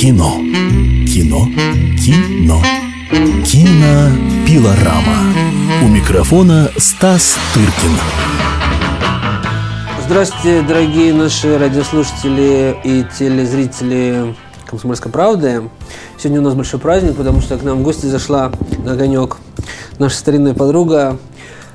Кино. 0.00 0.36
Кино. 1.08 1.48
Кино. 1.98 2.62
Кинопилорама. 3.44 5.34
У 5.82 5.88
микрофона 5.88 6.70
Стас 6.76 7.36
Тыркин. 7.52 7.98
Здравствуйте, 10.06 10.62
дорогие 10.62 11.12
наши 11.12 11.58
радиослушатели 11.58 12.76
и 12.84 13.04
телезрители 13.18 14.36
«Комсомольской 14.66 15.10
правды». 15.10 15.68
Сегодня 16.16 16.42
у 16.42 16.44
нас 16.44 16.54
большой 16.54 16.78
праздник, 16.78 17.16
потому 17.16 17.40
что 17.40 17.58
к 17.58 17.64
нам 17.64 17.80
в 17.80 17.82
гости 17.82 18.06
зашла 18.06 18.52
на 18.84 18.92
огонек 18.92 19.38
наша 19.98 20.16
старинная 20.16 20.54
подруга 20.54 21.18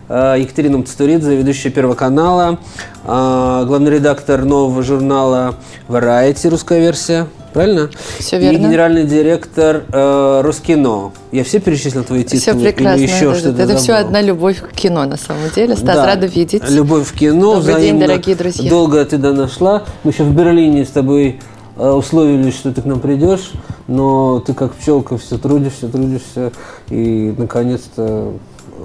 э, 0.08 0.38
Екатерина 0.40 0.78
Мцатуридзе, 0.78 1.36
ведущая 1.36 1.71
Первого 1.71 1.96
канала, 1.96 2.58
э, 3.04 3.64
главный 3.68 3.92
редактор 3.92 4.46
нового 4.46 4.82
журнала 4.82 5.55
Variety, 5.90 6.48
русская 6.48 6.80
версия. 6.80 7.28
Правильно? 7.54 7.90
Все 8.20 8.40
верно. 8.40 8.58
И 8.58 8.60
генеральный 8.60 9.04
директор 9.04 9.84
э, 9.91 10.41
Роскино. 10.44 11.12
Я 11.32 11.44
все 11.44 11.60
перечислил 11.60 12.04
твои 12.04 12.23
титулы? 12.23 12.40
Все 12.41 12.54
прекрасно. 12.55 13.00
Или 13.02 13.08
еще 13.12 13.26
это 13.32 13.36
что-то 13.40 13.62
это 13.62 13.77
все 13.77 13.94
одна 13.94 14.22
любовь 14.22 14.60
к 14.62 14.72
кино, 14.73 15.05
на 15.05 15.18
самом 15.18 15.50
деле. 15.55 15.76
Стас, 15.76 15.96
Да. 15.96 16.05
рада 16.05 16.26
видеть. 16.26 16.68
Любовь 16.70 17.08
в 17.08 17.13
кино. 17.18 17.55
Добрый 17.55 17.76
день, 17.76 17.76
взаимно. 17.76 18.08
дорогие 18.08 18.36
друзья. 18.36 18.70
Долго 18.70 19.05
ты 19.05 19.18
до 19.18 19.34
нас 19.34 19.55
шла. 19.55 19.84
Мы 20.04 20.12
еще 20.12 20.24
в 20.24 20.36
Берлине 20.36 20.84
с 20.86 20.90
тобой 20.90 21.40
э, 21.77 21.90
условились, 21.90 22.55
что 22.55 22.74
ты 22.74 22.82
к 22.82 22.86
нам 22.86 23.00
придешь, 23.00 23.52
но 23.88 24.40
ты 24.40 24.54
как 24.54 24.74
пчелка 24.74 25.18
все 25.18 25.38
трудишься, 25.38 25.88
трудишься, 25.90 26.52
и 26.90 27.34
наконец-то 27.38 28.34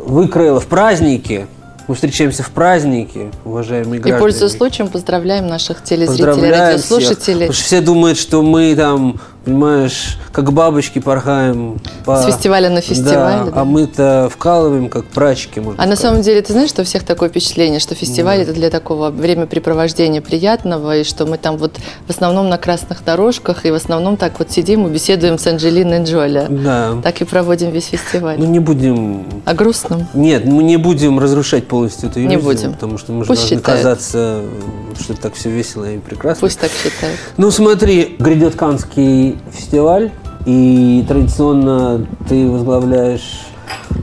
выкроила 0.07 0.61
в 0.61 0.67
праздники. 0.67 1.47
Мы 1.89 1.95
встречаемся 1.95 2.43
в 2.43 2.51
праздники, 2.51 3.31
уважаемые 3.47 3.99
И, 3.99 4.03
граждане. 4.03 4.21
пользуясь 4.21 4.53
случаем, 4.53 4.89
поздравляем 4.89 5.47
наших 5.47 5.83
телезрителей, 5.83 6.27
Поздравляем 6.27 6.79
всех. 6.79 6.91
радиослушателей 6.99 7.39
Потому 7.47 7.53
что 7.55 7.65
все 7.65 7.81
думают, 7.81 8.19
что 8.19 8.43
мы 8.43 8.75
там, 8.77 9.21
понимаешь, 9.49 10.19
как 10.33 10.53
бабочки 10.53 10.99
порхаем. 10.99 11.79
по- 12.05 12.17
С 12.23 12.27
фестиваля 12.27 12.69
на 12.71 12.81
фестиваль, 12.81 13.39
Да, 13.39 13.45
да. 13.47 13.61
а 13.61 13.65
мы-то 13.65 14.29
вкалываем, 14.33 14.89
как 14.89 15.07
прачки, 15.07 15.61
можно 15.61 15.83
А 15.83 15.87
на 15.87 15.97
сказать. 15.97 16.11
самом 16.13 16.23
деле, 16.23 16.43
ты 16.43 16.53
знаешь, 16.53 16.69
что 16.71 16.83
у 16.83 16.85
всех 16.85 17.05
такое 17.05 17.29
впечатление, 17.31 17.81
что 17.81 17.95
фестиваль 17.95 18.41
это 18.41 18.53
для 18.53 18.71
такого 18.71 19.11
времяпрепровождения 19.11 20.21
приятного, 20.21 20.99
и 20.99 21.05
что 21.05 21.25
мы 21.27 21.39
там 21.39 21.57
вот 21.57 21.77
в 22.07 22.11
основном 22.11 22.49
на 22.49 22.59
красных 22.59 23.05
дорожках, 23.05 23.65
и 23.65 23.71
в 23.71 23.75
основном 23.75 24.17
так 24.17 24.39
вот 24.39 24.51
сидим 24.51 24.87
и 24.87 24.91
беседуем 24.91 25.39
с 25.39 25.47
Анджелиной 25.47 26.05
Джоли. 26.05 26.47
Да. 26.49 26.97
Так 27.03 27.21
и 27.23 27.25
проводим 27.25 27.71
весь 27.71 27.87
фестиваль. 27.87 28.37
Ну, 28.39 28.45
не 28.47 28.59
будем 28.61 29.25
О 29.47 29.55
грустном. 29.55 30.07
Нет, 30.15 30.45
мы 30.45 30.63
не 30.63 30.77
будем 30.77 31.19
разрушать 31.19 31.67
полностью 31.67 32.11
эту 32.11 32.21
Не 32.21 32.27
иллюзию, 32.35 32.45
будем. 32.45 32.73
потому 32.75 32.99
что 32.99 33.13
мы 33.13 33.25
же 33.25 33.29
Пусть 33.29 33.41
должны 33.43 33.57
считают. 33.59 33.79
казаться, 33.83 34.43
что 35.01 35.15
так 35.15 35.35
все 35.35 35.51
весело 35.51 35.91
и 35.91 35.99
прекрасно. 35.99 36.41
Пусть 36.41 36.59
так 36.61 36.71
считают. 36.71 37.19
Ну 37.37 37.51
смотри, 37.51 38.17
грядет 38.19 38.57
Канский 38.57 39.38
фестиваль, 39.51 40.11
и 40.47 41.05
традиционно 41.07 42.07
ты 42.29 42.49
возглавляешь 42.51 43.47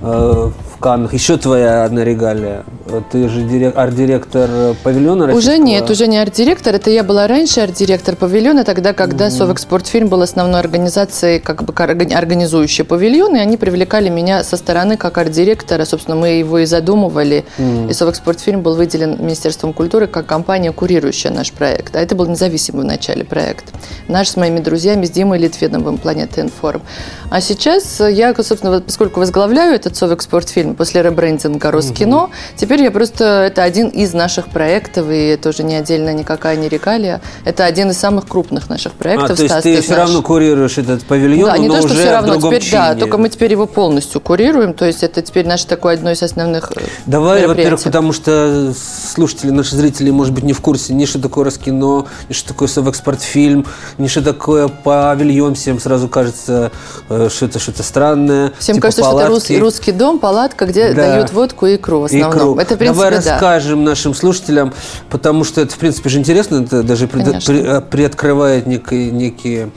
э, 0.01 0.51
Каннах 0.85 1.15
еще 1.15 1.37
твоя 1.37 1.83
одна 1.83 2.03
регалия. 2.03 2.63
Ты 3.11 3.27
же 3.27 3.41
дирек- 3.41 3.75
арт-директор 3.75 4.47
павильона 4.83 5.23
Уже 5.23 5.33
российского. 5.33 5.65
нет, 5.65 5.89
уже 5.89 6.05
не 6.05 6.19
арт-директор. 6.19 6.75
Это 6.75 6.91
я 6.91 7.03
была 7.03 7.25
раньше 7.25 7.61
арт-директор 7.61 8.15
павильона, 8.15 8.63
тогда, 8.63 8.93
когда 8.93 9.31
Совэкспортфильм 9.31 10.09
был 10.09 10.21
основной 10.21 10.59
организацией, 10.59 11.39
как 11.39 11.63
бы 11.63 11.73
орга- 11.73 12.13
организующей 12.13 12.83
павильон, 12.83 13.35
и 13.35 13.39
они 13.39 13.57
привлекали 13.57 14.09
меня 14.09 14.43
со 14.43 14.57
стороны 14.57 14.95
как 14.95 15.17
арт-директора. 15.17 15.85
Собственно, 15.85 16.17
мы 16.17 16.27
его 16.27 16.59
и 16.59 16.65
задумывали. 16.65 17.45
И 17.89 17.91
Совэкспортфильм 17.91 18.61
был 18.61 18.75
выделен 18.75 19.17
Министерством 19.19 19.73
культуры 19.73 20.05
как 20.05 20.27
компания, 20.27 20.71
курирующая 20.71 21.31
наш 21.31 21.51
проект. 21.51 21.95
А 21.95 21.99
это 21.99 22.13
был 22.13 22.27
независимый 22.27 22.83
в 22.83 22.85
начале 22.85 23.25
проект. 23.25 23.73
Наш 24.07 24.27
с 24.27 24.35
моими 24.37 24.59
друзьями, 24.59 25.07
с 25.07 25.09
Димой 25.09 25.39
Литвиновым, 25.39 25.97
Планета 25.97 26.41
Информ. 26.41 26.83
А 27.31 27.41
сейчас 27.41 27.99
я, 28.07 28.35
собственно, 28.35 28.81
поскольку 28.81 29.19
возглавляю 29.19 29.73
этот 29.73 29.95
Совэкспортфильм 29.95 30.74
после 30.75 31.01
ребрендинга 31.01 31.71
Роскино, 31.71 32.29
теперь 32.55 32.83
я 32.83 32.91
просто, 32.91 33.23
это 33.47 33.63
один 33.63 33.87
из 33.89 34.13
наших 34.13 34.49
проектов, 34.49 35.09
и 35.09 35.27
это 35.27 35.49
уже 35.49 35.63
не 35.63 35.75
отдельно 35.75 36.13
никакая 36.13 36.55
не 36.55 36.69
регалия. 36.69 37.21
Это 37.43 37.65
один 37.65 37.89
из 37.91 37.97
самых 37.97 38.27
крупных 38.27 38.69
наших 38.69 38.93
А, 38.93 38.95
проектов. 39.03 39.37
то 39.37 39.43
есть 39.43 39.53
Стас, 39.53 39.63
ты, 39.63 39.75
ты 39.75 39.81
все 39.81 39.93
знаешь. 39.93 40.09
равно 40.09 40.21
курируешь 40.21 40.77
этот 40.77 41.03
павильон, 41.05 41.49
Да, 41.49 41.57
не 41.57 41.67
но 41.67 41.75
то, 41.75 41.79
что 41.81 41.91
уже 41.93 41.99
все 42.01 42.11
равно, 42.11 42.27
в 42.27 42.31
другом 42.39 42.51
теперь, 42.59 42.71
да, 42.71 42.87
чине. 42.89 42.99
только 42.99 43.17
мы 43.17 43.29
теперь 43.29 43.51
его 43.51 43.65
полностью 43.65 44.21
курируем, 44.21 44.73
то 44.73 44.85
есть 44.85 45.03
это 45.03 45.21
теперь 45.21 45.47
наше 45.47 45.67
такое 45.67 45.95
одно 45.95 46.11
из 46.11 46.21
основных 46.23 46.71
э, 46.75 46.81
Давай, 47.05 47.45
во-первых, 47.47 47.81
потому 47.83 48.13
что 48.13 48.73
слушатели, 49.13 49.49
наши 49.51 49.75
зрители, 49.75 50.09
может 50.11 50.33
быть, 50.33 50.43
не 50.43 50.53
в 50.53 50.61
курсе 50.61 50.93
ни 50.93 51.05
что 51.05 51.19
такое 51.19 51.45
Роскино, 51.45 52.05
ни 52.29 52.33
что 52.33 52.49
такое 52.49 52.67
Совэкспортфильм, 52.67 53.65
ни 53.97 54.07
что 54.07 54.21
такое 54.21 54.67
павильон. 54.67 55.55
Всем 55.55 55.79
сразу 55.79 56.07
кажется, 56.07 56.71
э, 57.09 57.29
что 57.29 57.45
это 57.45 57.59
что-то 57.59 57.83
странное. 57.83 58.53
Всем 58.59 58.75
типа 58.75 58.83
кажется, 58.87 59.01
что 59.01 59.09
это 59.11 59.17
палатки. 59.17 59.33
русский, 59.33 59.59
русский 59.59 59.91
дом, 59.91 60.19
палатка, 60.19 60.54
где 60.63 60.93
Да. 60.93 61.07
дают 61.15 61.33
водку 61.33 61.65
и 61.65 61.75
икру 61.75 61.99
в 61.99 62.03
основном. 62.05 62.31
круг. 62.31 62.59
Это, 62.61 62.75
в 62.75 62.77
принципе, 62.77 63.03
Давай 63.03 63.11
да. 63.11 63.17
расскажем 63.31 63.83
нашим 63.83 64.13
слушателям, 64.13 64.73
потому 65.09 65.43
что 65.43 65.59
это, 65.59 65.73
в 65.73 65.77
принципе, 65.77 66.07
же 66.09 66.19
интересно, 66.19 66.63
это 66.63 66.83
даже 66.83 67.07
пред- 67.09 67.43
при- 67.45 67.61
э, 67.63 67.81
приоткрывает 67.81 68.67
некие, 68.67 69.11
некие 69.11 69.69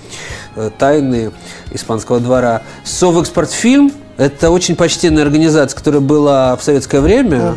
э, 0.57 0.71
тайны 0.79 1.33
испанского 1.73 2.21
двора. 2.21 2.63
Совэкспортфильм– 2.85 3.93
это 4.17 4.51
очень 4.51 4.77
почтенная 4.77 5.23
организация, 5.23 5.77
которая 5.77 6.01
была 6.01 6.57
в 6.57 6.63
советское 6.63 7.01
время, 7.01 7.57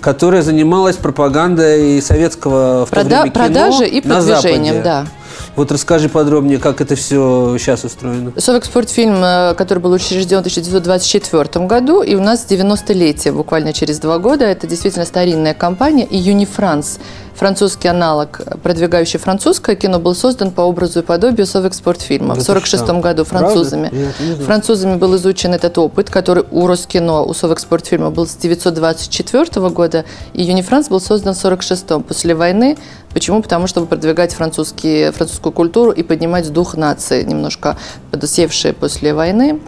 которая 0.00 0.42
занималась 0.42 0.96
пропагандой 0.96 2.00
советского 2.02 2.86
в 2.86 2.90
то 2.90 2.96
Прода- 2.96 3.22
время 3.22 3.32
кино 3.32 3.44
продажи 3.44 3.86
и 3.86 4.06
на 4.06 4.16
продвижением, 4.16 4.74
Западе. 4.76 4.82
да. 4.84 5.06
Вот 5.54 5.70
расскажи 5.70 6.08
подробнее, 6.08 6.58
как 6.58 6.80
это 6.80 6.96
все 6.96 7.56
сейчас 7.58 7.84
устроено. 7.84 8.32
Совэкспортфильм, 8.36 9.22
э, 9.22 9.54
который 9.54 9.80
был 9.80 9.92
учрежден 9.92 10.38
в 10.38 10.46
1924 10.46 11.66
году, 11.66 12.02
и 12.02 12.14
у 12.14 12.22
нас 12.22 12.46
90-летие 12.48 13.32
буквально 13.32 13.72
через 13.74 13.98
два 13.98 14.18
года. 14.18 14.46
Это 14.46 14.66
действительно 14.66 15.04
старинная 15.04 15.52
компания. 15.52 16.06
И 16.06 16.16
Юнифранс, 16.16 16.98
французский 17.34 17.88
аналог, 17.88 18.40
продвигающий 18.62 19.18
французское 19.18 19.76
кино, 19.76 19.98
был 19.98 20.14
создан 20.14 20.50
по 20.50 20.62
образу 20.62 21.00
и 21.00 21.02
подобию 21.02 21.46
Совэкспортфильма 21.46 22.34
Да 22.34 22.40
в 22.40 22.44
ты 22.44 22.52
1946 22.52 22.84
что? 22.84 23.00
году 23.00 23.24
французами. 23.24 23.90
Не. 23.92 24.44
Французами 24.44 24.96
был 24.96 25.16
изучен 25.16 25.54
этот 25.54 25.76
опыт, 25.78 26.10
который 26.10 26.44
у 26.50 26.66
Роскино, 26.66 27.22
у 27.22 27.34
Совэкспортфильма 27.34 28.10
был 28.10 28.26
с 28.26 28.36
1924 28.36 29.68
года, 29.70 30.04
и 30.32 30.42
Юнифранс 30.42 30.88
был 30.88 31.00
создан 31.00 31.34
в 31.34 31.38
1946 31.38 32.06
после 32.06 32.34
войны. 32.34 32.76
Почему? 33.12 33.42
Потому 33.42 33.66
чтобы 33.66 33.86
продвигать 33.86 34.32
французские, 34.32 35.12
французскую 35.12 35.52
культуру 35.52 35.90
и 35.90 36.02
поднимать 36.02 36.50
дух 36.50 36.76
нации, 36.76 37.22
немножко 37.22 37.76
подусевшие 38.10 38.72
после 38.72 39.12
войны. 39.12 39.60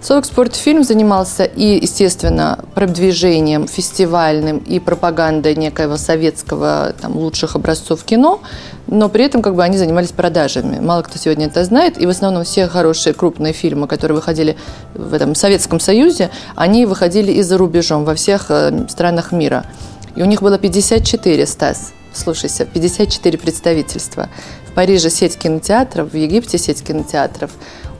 Совэкспортфильм 0.00 0.84
занимался 0.84 1.44
и, 1.44 1.80
естественно, 1.82 2.64
продвижением 2.74 3.66
фестивальным 3.66 4.58
и 4.58 4.78
пропагандой 4.78 5.56
некоего 5.56 5.96
советского 5.96 6.94
там, 7.00 7.16
лучших 7.16 7.56
образцов 7.56 8.04
кино, 8.04 8.40
но 8.86 9.08
при 9.08 9.24
этом 9.24 9.42
как 9.42 9.54
бы 9.56 9.64
они 9.64 9.76
занимались 9.76 10.12
продажами. 10.12 10.78
Мало 10.78 11.02
кто 11.02 11.18
сегодня 11.18 11.46
это 11.46 11.64
знает, 11.64 12.00
и 12.00 12.06
в 12.06 12.10
основном 12.10 12.44
все 12.44 12.68
хорошие 12.68 13.12
крупные 13.12 13.52
фильмы, 13.52 13.88
которые 13.88 14.16
выходили 14.16 14.56
в 14.94 15.12
этом 15.12 15.34
Советском 15.34 15.80
Союзе, 15.80 16.30
они 16.54 16.86
выходили 16.86 17.32
и 17.32 17.42
за 17.42 17.58
рубежом, 17.58 18.04
во 18.04 18.14
всех 18.14 18.46
э, 18.50 18.86
странах 18.88 19.32
мира. 19.32 19.66
И 20.14 20.22
у 20.22 20.26
них 20.26 20.42
было 20.42 20.58
54, 20.58 21.46
Стас, 21.46 21.92
слушайся, 22.12 22.64
54 22.64 23.36
представительства. 23.36 24.28
В 24.70 24.74
Париже 24.74 25.10
сеть 25.10 25.36
кинотеатров, 25.36 26.12
в 26.12 26.16
Египте 26.16 26.56
сеть 26.56 26.82
кинотеатров, 26.84 27.50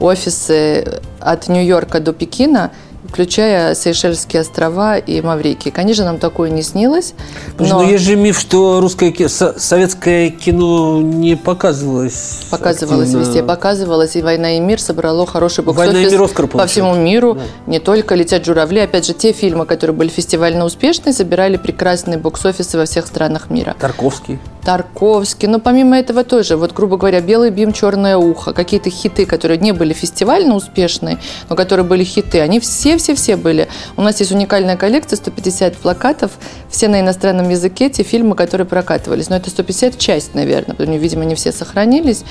офисы 0.00 1.00
от 1.20 1.48
Нью-Йорка 1.48 2.00
до 2.00 2.12
Пекина, 2.12 2.70
включая 3.06 3.74
Сейшельские 3.74 4.42
острова 4.42 4.96
и 4.98 5.20
Маврикий. 5.20 5.70
Конечно, 5.70 6.04
нам 6.04 6.18
такое 6.18 6.50
не 6.50 6.62
снилось, 6.62 7.14
Слушай, 7.56 7.70
но 7.70 7.82
ну 7.82 7.88
есть 7.88 8.04
же 8.04 8.16
миф, 8.16 8.38
что 8.38 8.80
русское 8.80 9.12
советское 9.28 10.30
кино 10.30 11.00
не 11.00 11.36
показывалось. 11.36 12.46
показывалось 12.50 13.08
активно. 13.08 13.24
везде, 13.24 13.42
показывалось, 13.42 14.16
и 14.16 14.22
«Война 14.22 14.56
и 14.56 14.60
мир» 14.60 14.80
собрало 14.80 15.26
хороший 15.26 15.64
«Война 15.64 16.00
и 16.00 16.10
мир» 16.10 16.22
Оскар 16.22 16.46
по 16.46 16.58
получил. 16.58 16.84
всему 16.84 16.94
миру. 16.94 17.38
Не 17.66 17.78
только 17.78 18.14
«Летят 18.14 18.44
журавли». 18.44 18.80
Опять 18.80 19.06
же, 19.06 19.14
те 19.14 19.32
фильмы, 19.32 19.66
которые 19.66 19.96
были 19.96 20.08
фестивально 20.08 20.64
успешные, 20.64 21.12
собирали 21.12 21.56
прекрасные 21.56 22.18
бокс-офисы 22.18 22.78
во 22.78 22.84
всех 22.84 23.06
странах 23.06 23.50
мира. 23.50 23.76
Тарковский. 23.78 24.38
Тарковский. 24.64 25.48
Но 25.48 25.60
помимо 25.60 25.98
этого 25.98 26.24
тоже, 26.24 26.56
вот, 26.56 26.72
грубо 26.72 26.96
говоря, 26.96 27.20
«Белый 27.20 27.50
бим, 27.50 27.72
черное 27.72 28.16
ухо», 28.16 28.52
какие-то 28.52 28.90
хиты, 28.90 29.24
которые 29.24 29.58
не 29.58 29.72
были 29.72 29.92
фестивально 29.92 30.54
успешные, 30.54 31.18
но 31.48 31.56
которые 31.56 31.86
были 31.86 32.04
хиты, 32.04 32.40
они 32.40 32.60
все-все-все 32.96 33.36
были. 33.36 33.68
У 33.96 34.02
нас 34.02 34.20
есть 34.20 34.32
уникальная 34.32 34.76
коллекция, 34.76 35.16
150 35.16 35.76
плакатов, 35.76 36.32
все 36.70 36.88
на 36.88 37.00
иностранном 37.00 37.48
языке, 37.48 37.90
те 37.90 38.02
фильмы, 38.02 38.34
которые 38.34 38.66
прокатывались. 38.66 39.28
Но 39.28 39.36
это 39.36 39.50
150 39.50 39.98
часть, 39.98 40.34
наверное, 40.34 40.74
потому 40.74 40.94
что, 40.94 41.02
видимо, 41.02 41.24
не 41.24 41.34
все 41.34 41.52
сохранились. 41.52 42.22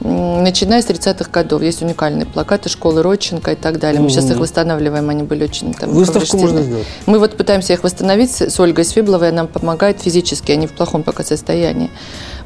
Начиная 0.00 0.82
с 0.82 0.86
30-х 0.86 1.30
годов. 1.30 1.62
Есть 1.62 1.82
уникальные 1.82 2.26
плакаты 2.26 2.68
школы 2.68 3.02
Родченко 3.02 3.52
и 3.52 3.56
так 3.56 3.78
далее. 3.78 4.00
Мы 4.00 4.10
сейчас 4.10 4.30
их 4.30 4.38
восстанавливаем, 4.38 5.08
они 5.08 5.22
были 5.22 5.44
очень 5.44 5.72
там, 5.74 5.90
Выставку 5.90 6.36
можно 6.36 6.62
сделать. 6.62 6.86
Мы 7.06 7.18
вот 7.18 7.36
пытаемся 7.36 7.72
их 7.72 7.82
восстановить 7.82 8.30
с 8.30 8.60
Ольгой 8.60 8.84
Свибловой, 8.84 9.30
она 9.30 9.46
помогает 9.46 10.00
физически, 10.00 10.52
они 10.52 10.66
в 10.66 10.72
плохом 10.72 11.02
пока 11.02 11.24
состоянии. 11.24 11.90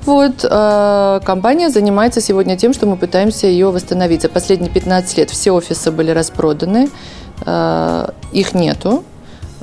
Вот, 0.05 0.45
э, 0.45 1.21
компания 1.25 1.71
занимается 1.71 2.21
сегодня 2.21 2.57
тем, 2.57 2.73
что 2.73 2.87
мы 2.87 2.97
пытаемся 2.97 3.47
ее 3.47 3.71
восстановить. 3.71 4.23
За 4.23 4.29
последние 4.29 4.71
15 4.71 5.19
лет 5.19 5.31
все 5.31 5.53
офисы 5.53 5.91
были 5.91 6.11
распроданы, 6.11 6.89
э, 7.45 8.09
их 8.33 8.55
нету. 8.55 9.05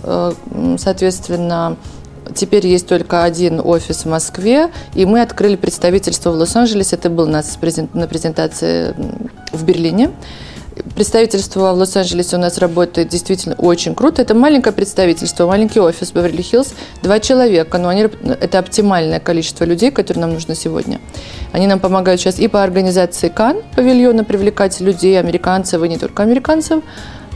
Э, 0.04 0.34
соответственно, 0.78 1.78
Теперь 2.34 2.66
есть 2.66 2.88
только 2.88 3.24
один 3.24 3.62
офис 3.64 4.04
в 4.04 4.10
Москве, 4.10 4.72
и 4.96 5.06
мы 5.06 5.22
открыли 5.22 5.56
представительство 5.56 6.32
в 6.32 6.36
Лос-Анджелесе. 6.36 6.96
Это 6.96 7.10
был 7.10 7.26
у 7.26 7.30
нас 7.30 7.58
на 7.94 8.08
презентации 8.08 8.96
в 9.52 9.64
Берлине. 9.64 10.12
Представительство 10.95 11.74
в 11.74 11.77
Лос-Анджелесе 11.77 12.36
у 12.36 12.39
нас 12.39 12.57
работает 12.57 13.07
действительно 13.07 13.56
очень 13.56 13.95
круто. 13.95 14.22
Это 14.22 14.33
маленькое 14.33 14.74
представительство, 14.74 15.48
маленький 15.48 15.80
офис 15.80 16.12
Беверли-Хиллз, 16.12 16.74
два 17.01 17.22
человека, 17.22 17.77
но 17.77 17.88
они, 17.88 18.01
это 18.01 18.60
оптимальное 18.60 19.22
количество 19.22 19.63
людей, 19.63 19.89
которые 19.92 20.22
нам 20.22 20.33
нужно 20.33 20.54
сегодня. 20.54 21.00
Они 21.54 21.66
нам 21.66 21.80
помогают 21.80 22.19
сейчас 22.19 22.39
и 22.39 22.50
по 22.50 22.62
организации 22.62 23.30
КАН, 23.30 23.62
павильона, 23.75 24.25
привлекать 24.25 24.81
людей, 24.81 25.18
американцев 25.18 25.81
и 25.81 25.88
не 25.88 25.98
только 25.98 26.24
американцев, 26.24 26.83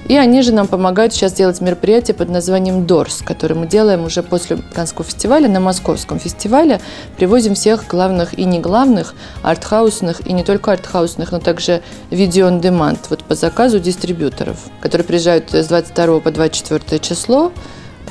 и 0.07 0.17
они 0.17 0.41
же 0.41 0.53
нам 0.53 0.67
помогают 0.67 1.13
сейчас 1.13 1.33
делать 1.33 1.61
мероприятие 1.61 2.15
под 2.15 2.29
названием 2.29 2.87
«Дорс», 2.87 3.21
которое 3.23 3.55
мы 3.55 3.67
делаем 3.67 4.05
уже 4.05 4.23
после 4.23 4.57
Канского 4.73 5.03
фестиваля 5.05 5.47
на 5.47 5.59
Московском 5.59 6.19
фестивале. 6.19 6.81
Привозим 7.17 7.53
всех 7.53 7.87
главных 7.87 8.37
и 8.37 8.45
не 8.45 8.59
главных, 8.59 9.13
артхаусных 9.43 10.25
и 10.25 10.33
не 10.33 10.43
только 10.43 10.71
артхаусных, 10.71 11.31
но 11.31 11.39
также 11.39 11.81
видео 12.09 12.47
on 12.47 12.61
demand, 12.61 12.99
вот 13.09 13.23
по 13.23 13.35
заказу 13.35 13.79
дистрибьюторов, 13.79 14.57
которые 14.81 15.05
приезжают 15.05 15.53
с 15.53 15.67
22 15.67 16.19
по 16.21 16.31
24 16.31 16.99
число. 16.99 17.51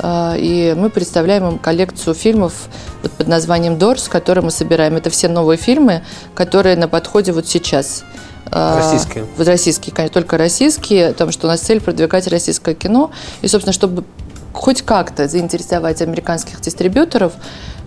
А, 0.00 0.36
и 0.38 0.74
мы 0.76 0.90
представляем 0.90 1.48
им 1.48 1.58
коллекцию 1.58 2.14
фильмов 2.14 2.68
под 3.16 3.26
названием 3.26 3.78
«Дорс», 3.78 4.08
которые 4.08 4.44
мы 4.44 4.50
собираем. 4.50 4.94
Это 4.94 5.10
все 5.10 5.28
новые 5.28 5.56
фильмы, 5.56 6.02
которые 6.34 6.76
на 6.76 6.86
подходе 6.86 7.32
вот 7.32 7.46
сейчас– 7.46 8.04
а, 8.50 8.78
российские. 8.78 9.26
Российские, 9.38 9.94
конечно, 9.94 10.14
только 10.14 10.36
российские, 10.38 11.12
потому 11.12 11.32
что 11.32 11.46
у 11.46 11.50
нас 11.50 11.60
цель 11.60 11.80
продвигать 11.80 12.26
российское 12.28 12.74
кино. 12.74 13.10
И, 13.42 13.48
собственно, 13.48 13.72
чтобы 13.72 14.04
хоть 14.52 14.82
как-то 14.82 15.28
заинтересовать 15.28 16.02
американских 16.02 16.60
дистрибьюторов, 16.60 17.32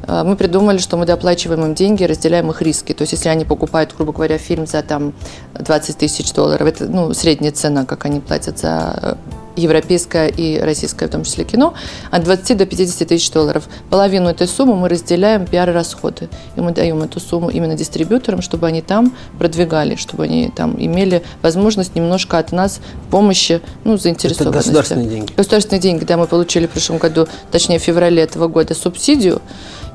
а, 0.07 0.23
мы 0.23 0.35
придумали, 0.35 0.77
что 0.77 0.97
мы 0.97 1.05
доплачиваем 1.05 1.65
им 1.65 1.75
деньги, 1.75 2.03
разделяем 2.03 2.49
их 2.49 2.61
риски. 2.61 2.93
То 2.93 3.03
есть, 3.03 3.13
если 3.13 3.29
они 3.29 3.45
покупают, 3.45 3.93
грубо 3.95 4.13
говоря, 4.13 4.37
фильм 4.37 4.65
за 4.65 4.81
там 4.81 5.13
20 5.53 5.97
тысяч 5.97 6.31
долларов, 6.33 6.67
это 6.67 6.85
ну, 6.85 7.13
средняя 7.13 7.51
цена, 7.51 7.85
как 7.85 8.05
они 8.05 8.19
платят 8.19 8.59
за 8.59 8.99
э, 9.01 9.15
европейское 9.55 10.27
и 10.27 10.59
российское, 10.59 11.07
в 11.07 11.11
том 11.11 11.23
числе 11.23 11.43
кино, 11.43 11.73
от 12.09 12.23
20 12.23 12.57
до 12.57 12.65
50 12.65 13.07
тысяч 13.07 13.31
долларов. 13.31 13.67
Половину 13.89 14.29
этой 14.29 14.47
суммы 14.47 14.75
мы 14.75 14.89
разделяем 14.89 15.45
пиар-расходы. 15.45 16.29
И 16.55 16.61
мы 16.61 16.71
даем 16.71 17.01
эту 17.01 17.19
сумму 17.19 17.49
именно 17.49 17.75
дистрибьюторам, 17.75 18.41
чтобы 18.41 18.67
они 18.67 18.81
там 18.81 19.13
продвигали, 19.37 19.95
чтобы 19.95 20.23
они 20.23 20.51
там 20.55 20.75
имели 20.77 21.23
возможность 21.41 21.95
немножко 21.95 22.37
от 22.37 22.51
нас 22.51 22.79
помощи, 23.09 23.61
ну, 23.83 23.97
заинтересованности. 23.97 24.41
Это 24.41 24.51
государственные 24.51 25.07
деньги? 25.07 25.33
Государственные 25.35 25.81
деньги, 25.81 26.03
да, 26.05 26.17
мы 26.17 26.27
получили 26.27 26.67
в 26.67 26.71
прошлом 26.71 26.97
году, 26.97 27.27
точнее, 27.51 27.79
в 27.79 27.83
феврале 27.83 28.21
этого 28.23 28.47
года 28.47 28.73
субсидию, 28.73 29.41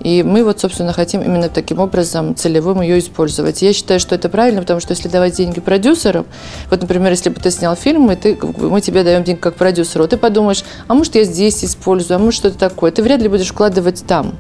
и 0.00 0.22
мы 0.22 0.44
вот, 0.44 0.60
собственно, 0.60 0.92
хотим 0.92 1.22
именно 1.22 1.48
таким 1.48 1.78
образом 1.78 2.36
целевым 2.36 2.80
ее 2.80 2.98
использовать. 2.98 3.62
Я 3.62 3.72
считаю, 3.72 3.98
что 3.98 4.14
это 4.14 4.28
правильно, 4.28 4.60
потому 4.60 4.80
что 4.80 4.92
если 4.92 5.08
давать 5.08 5.34
деньги 5.34 5.60
продюсерам, 5.60 6.26
вот, 6.70 6.80
например, 6.80 7.10
если 7.10 7.30
бы 7.30 7.40
ты 7.40 7.50
снял 7.50 7.74
фильм, 7.76 8.10
и 8.10 8.16
ты, 8.16 8.38
мы 8.58 8.80
тебе 8.80 9.02
даем 9.02 9.24
деньги 9.24 9.40
как 9.46 9.54
продюсеру, 9.54 10.08
ты 10.08 10.16
подумаешь, 10.16 10.64
а 10.88 10.94
может, 10.94 11.14
я 11.14 11.24
здесь 11.24 11.64
использую, 11.64 12.16
а 12.16 12.18
может, 12.18 12.40
что-то 12.40 12.58
такое. 12.58 12.90
Ты 12.90 13.02
вряд 13.02 13.22
ли 13.22 13.28
будешь 13.28 13.48
вкладывать 13.48 14.04
там. 14.04 14.34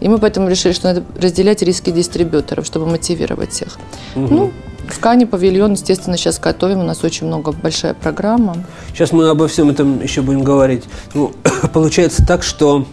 И 0.00 0.08
мы 0.08 0.18
поэтому 0.18 0.48
решили, 0.48 0.72
что 0.72 0.88
надо 0.88 1.04
разделять 1.20 1.62
риски 1.62 1.90
дистрибьюторов, 1.90 2.64
чтобы 2.66 2.86
мотивировать 2.86 3.50
всех. 3.50 3.78
Угу. 4.14 4.34
Ну, 4.34 4.52
в 4.88 5.00
Кане 5.00 5.26
павильон, 5.26 5.72
естественно, 5.72 6.16
сейчас 6.16 6.38
готовим. 6.38 6.80
У 6.80 6.82
нас 6.84 7.02
очень 7.02 7.26
много, 7.26 7.52
большая 7.52 7.94
программа. 7.94 8.56
Сейчас 8.88 9.12
мы 9.12 9.28
обо 9.28 9.48
всем 9.48 9.70
этом 9.70 10.00
еще 10.00 10.22
будем 10.22 10.44
говорить. 10.44 10.84
Ну, 11.14 11.32
получается 11.72 12.24
так, 12.24 12.42
что 12.42 12.86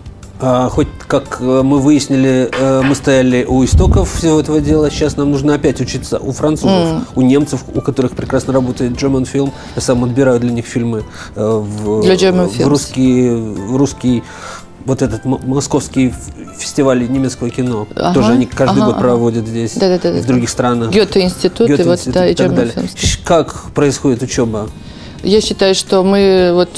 хоть, 0.69 0.87
как 1.07 1.37
э, 1.39 1.61
мы 1.63 1.79
выяснили, 1.79 2.49
э, 2.51 2.81
мы 2.81 2.95
стояли 2.95 3.45
у 3.47 3.63
истоков 3.63 4.11
всего 4.11 4.39
этого 4.39 4.59
дела. 4.59 4.89
Сейчас 4.89 5.15
нам 5.15 5.31
нужно 5.31 5.53
опять 5.53 5.79
учиться 5.79 6.17
у 6.17 6.31
французов, 6.31 6.71
mm. 6.71 7.01
у 7.15 7.21
немцев, 7.21 7.63
у 7.73 7.81
которых 7.81 8.13
прекрасно 8.13 8.51
работает 8.51 8.93
German 8.93 9.31
Film. 9.31 9.51
Я 9.75 9.81
сам 9.81 10.03
отбираю 10.03 10.39
для 10.39 10.51
них 10.51 10.65
фильмы 10.65 11.03
э, 11.35 11.41
в, 11.43 12.01
для 12.01 12.31
в 12.31 12.67
русский, 12.67 13.29
в 13.29 13.75
русский 13.75 14.23
вот 14.85 15.01
этот 15.01 15.25
московский 15.25 16.13
фестиваль 16.57 17.07
немецкого 17.07 17.49
кино. 17.49 17.87
Ага, 17.95 18.13
Тоже 18.13 18.31
они 18.33 18.45
каждый 18.45 18.81
ага, 18.81 18.91
год 18.91 18.99
проводят 18.99 19.47
здесь, 19.47 19.73
да, 19.75 19.97
да, 19.97 20.11
да, 20.11 20.21
в 20.21 20.25
других 20.25 20.49
странах. 20.49 20.91
Гёте-институт 20.91 21.67
Гёте 21.67 21.83
и 21.83 21.85
вот 21.85 21.99
да, 22.07 22.27
и, 22.27 22.31
и 22.31 22.35
так 22.35 22.53
далее. 22.53 22.73
Как 23.23 23.71
происходит 23.73 24.23
учеба? 24.23 24.69
Я 25.23 25.41
считаю, 25.41 25.75
что 25.75 26.03
мы 26.03 26.51
вот 26.53 26.69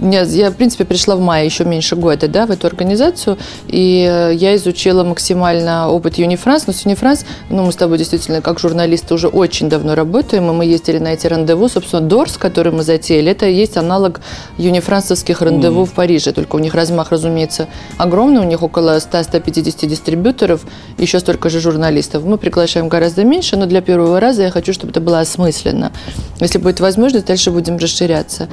я, 0.00 0.50
в 0.50 0.54
принципе 0.54 0.84
пришла 0.84 1.16
в 1.16 1.20
мае 1.20 1.44
еще 1.44 1.64
меньше 1.64 1.96
года, 1.96 2.28
да, 2.28 2.46
в 2.46 2.50
эту 2.50 2.66
организацию, 2.66 3.36
и 3.68 4.06
э, 4.08 4.34
я 4.34 4.56
изучила 4.56 5.04
максимально 5.04 5.90
опыт 5.90 6.16
Юнифранс. 6.16 6.66
Но 6.66 6.72
с 6.72 6.84
Юнифранс, 6.84 7.26
ну 7.50 7.64
мы 7.64 7.72
с 7.72 7.76
тобой 7.76 7.98
действительно 7.98 8.40
как 8.40 8.58
журналисты 8.58 9.14
уже 9.14 9.28
очень 9.28 9.68
давно 9.68 9.94
работаем, 9.94 10.48
и 10.48 10.52
мы 10.52 10.64
ездили 10.64 10.98
на 10.98 11.08
эти 11.08 11.26
рандеву, 11.26 11.68
собственно, 11.68 12.02
Дорс, 12.02 12.38
который 12.38 12.72
мы 12.72 12.82
затеяли, 12.82 13.30
это 13.30 13.46
и 13.46 13.54
есть 13.54 13.76
аналог 13.76 14.20
юнифрансовских 14.58 15.42
рандеву 15.42 15.82
mm. 15.82 15.86
в 15.86 15.92
Париже, 15.92 16.32
только 16.32 16.56
у 16.56 16.58
них 16.58 16.74
размах, 16.74 17.10
разумеется, 17.10 17.68
огромный, 17.98 18.40
у 18.40 18.44
них 18.44 18.62
около 18.62 18.96
100-150 18.96 19.86
дистрибьюторов, 19.86 20.62
еще 20.98 21.20
столько 21.20 21.50
же 21.50 21.60
журналистов. 21.60 22.24
Мы 22.24 22.38
приглашаем 22.38 22.88
гораздо 22.88 23.24
меньше, 23.24 23.56
но 23.56 23.66
для 23.66 23.80
первого 23.80 24.20
раза 24.20 24.42
я 24.42 24.50
хочу, 24.50 24.72
чтобы 24.72 24.92
это 24.92 25.00
было 25.00 25.20
осмысленно. 25.20 25.92
Если 26.40 26.58
будет 26.58 26.80
возможность, 26.80 27.26
дальше 27.26 27.50
будет 27.50 27.65
будем 27.66 27.78
расширяться. 27.82 28.48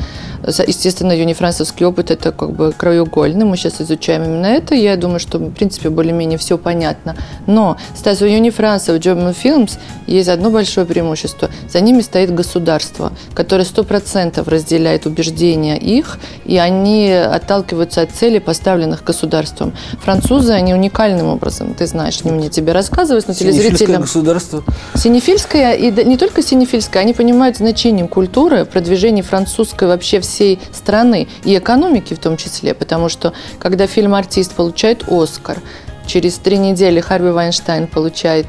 Естественно, 0.45 1.13
юнифрансовский 1.13 1.85
опыт– 1.85 2.11
это 2.11 2.31
как 2.31 2.51
бы 2.51 2.73
краеугольный. 2.73 3.45
Мы 3.45 3.55
сейчас 3.55 3.79
изучаем 3.79 4.23
именно 4.23 4.47
это. 4.47 4.75
Я 4.75 4.97
думаю, 4.97 5.19
что, 5.19 5.37
в 5.37 5.51
принципе, 5.51 5.89
более-менее 5.89 6.37
все 6.37 6.57
понятно. 6.57 7.15
Но, 7.47 7.77
Стас, 7.95 8.21
у 8.21 8.25
юнифрансов 8.25 8.97
German 8.97 9.35
Films 9.41 9.77
есть 10.05 10.27
одно 10.27 10.49
большое 10.49 10.85
преимущество. 10.85 11.49
За 11.69 11.79
ними 11.79 12.01
стоит 12.01 12.33
государство, 12.33 13.13
которое 13.33 13.63
сто 13.63 13.83
процентов 13.83 14.47
разделяет 14.49 15.05
убеждения 15.05 15.77
их, 15.77 16.19
и 16.45 16.57
они 16.57 17.09
отталкиваются 17.09 18.01
от 18.01 18.11
целей, 18.11 18.39
поставленных 18.39 19.03
государством. 19.03 19.73
Французы, 20.03 20.51
они 20.51 20.73
уникальным 20.73 21.27
образом, 21.27 21.73
ты 21.73 21.87
знаешь, 21.87 22.23
не 22.25 22.31
мне 22.31 22.49
тебе 22.49 22.73
рассказывать, 22.73 23.27
но 23.27 23.33
телезрителям... 23.33 24.01
государство. 24.01 24.63
Синефильское, 24.95 25.73
и 25.73 25.91
не 26.03 26.17
только 26.17 26.41
синефильское, 26.41 27.01
они 27.01 27.13
понимают 27.13 27.57
значение 27.57 28.07
культуры, 28.07 28.65
продвижении 28.65 29.02
французской 29.21 29.87
вообще 29.87 30.19
всей 30.19 30.59
страны 30.71 31.27
и 31.43 31.57
экономики 31.57 32.13
в 32.13 32.19
том 32.19 32.37
числе, 32.37 32.73
потому 32.73 33.09
что 33.09 33.33
когда 33.59 33.87
фильм 33.87 34.15
«Артист» 34.15 34.53
получает 34.53 35.03
«Оскар», 35.09 35.57
через 36.05 36.35
три 36.35 36.57
недели 36.57 36.99
Харви 36.99 37.31
Вайнштейн 37.31 37.87
получает 37.87 38.47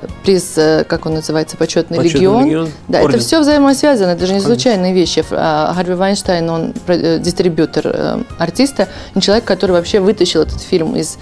э, 0.00 0.06
приз, 0.24 0.52
э, 0.56 0.84
как 0.86 1.06
он 1.06 1.14
называется, 1.14 1.56
почетный, 1.56 1.98
почетный 1.98 2.20
легион. 2.20 2.44
легион. 2.44 2.68
Да, 2.88 3.00
Орден. 3.00 3.16
это 3.16 3.24
все 3.24 3.40
взаимосвязано, 3.40 4.10
это 4.10 4.26
же 4.26 4.34
не 4.34 4.40
случайные 4.40 4.92
вещи. 4.92 5.24
А, 5.30 5.72
Харви 5.74 5.94
Вайнштейн, 5.94 6.48
он 6.48 6.74
э, 6.86 7.18
дистрибьютор 7.18 8.24
артиста, 8.38 8.88
человек, 9.20 9.44
который 9.44 9.72
вообще 9.72 10.00
вытащил 10.00 10.42
этот 10.42 10.60
фильм 10.60 10.96
из 10.96 11.18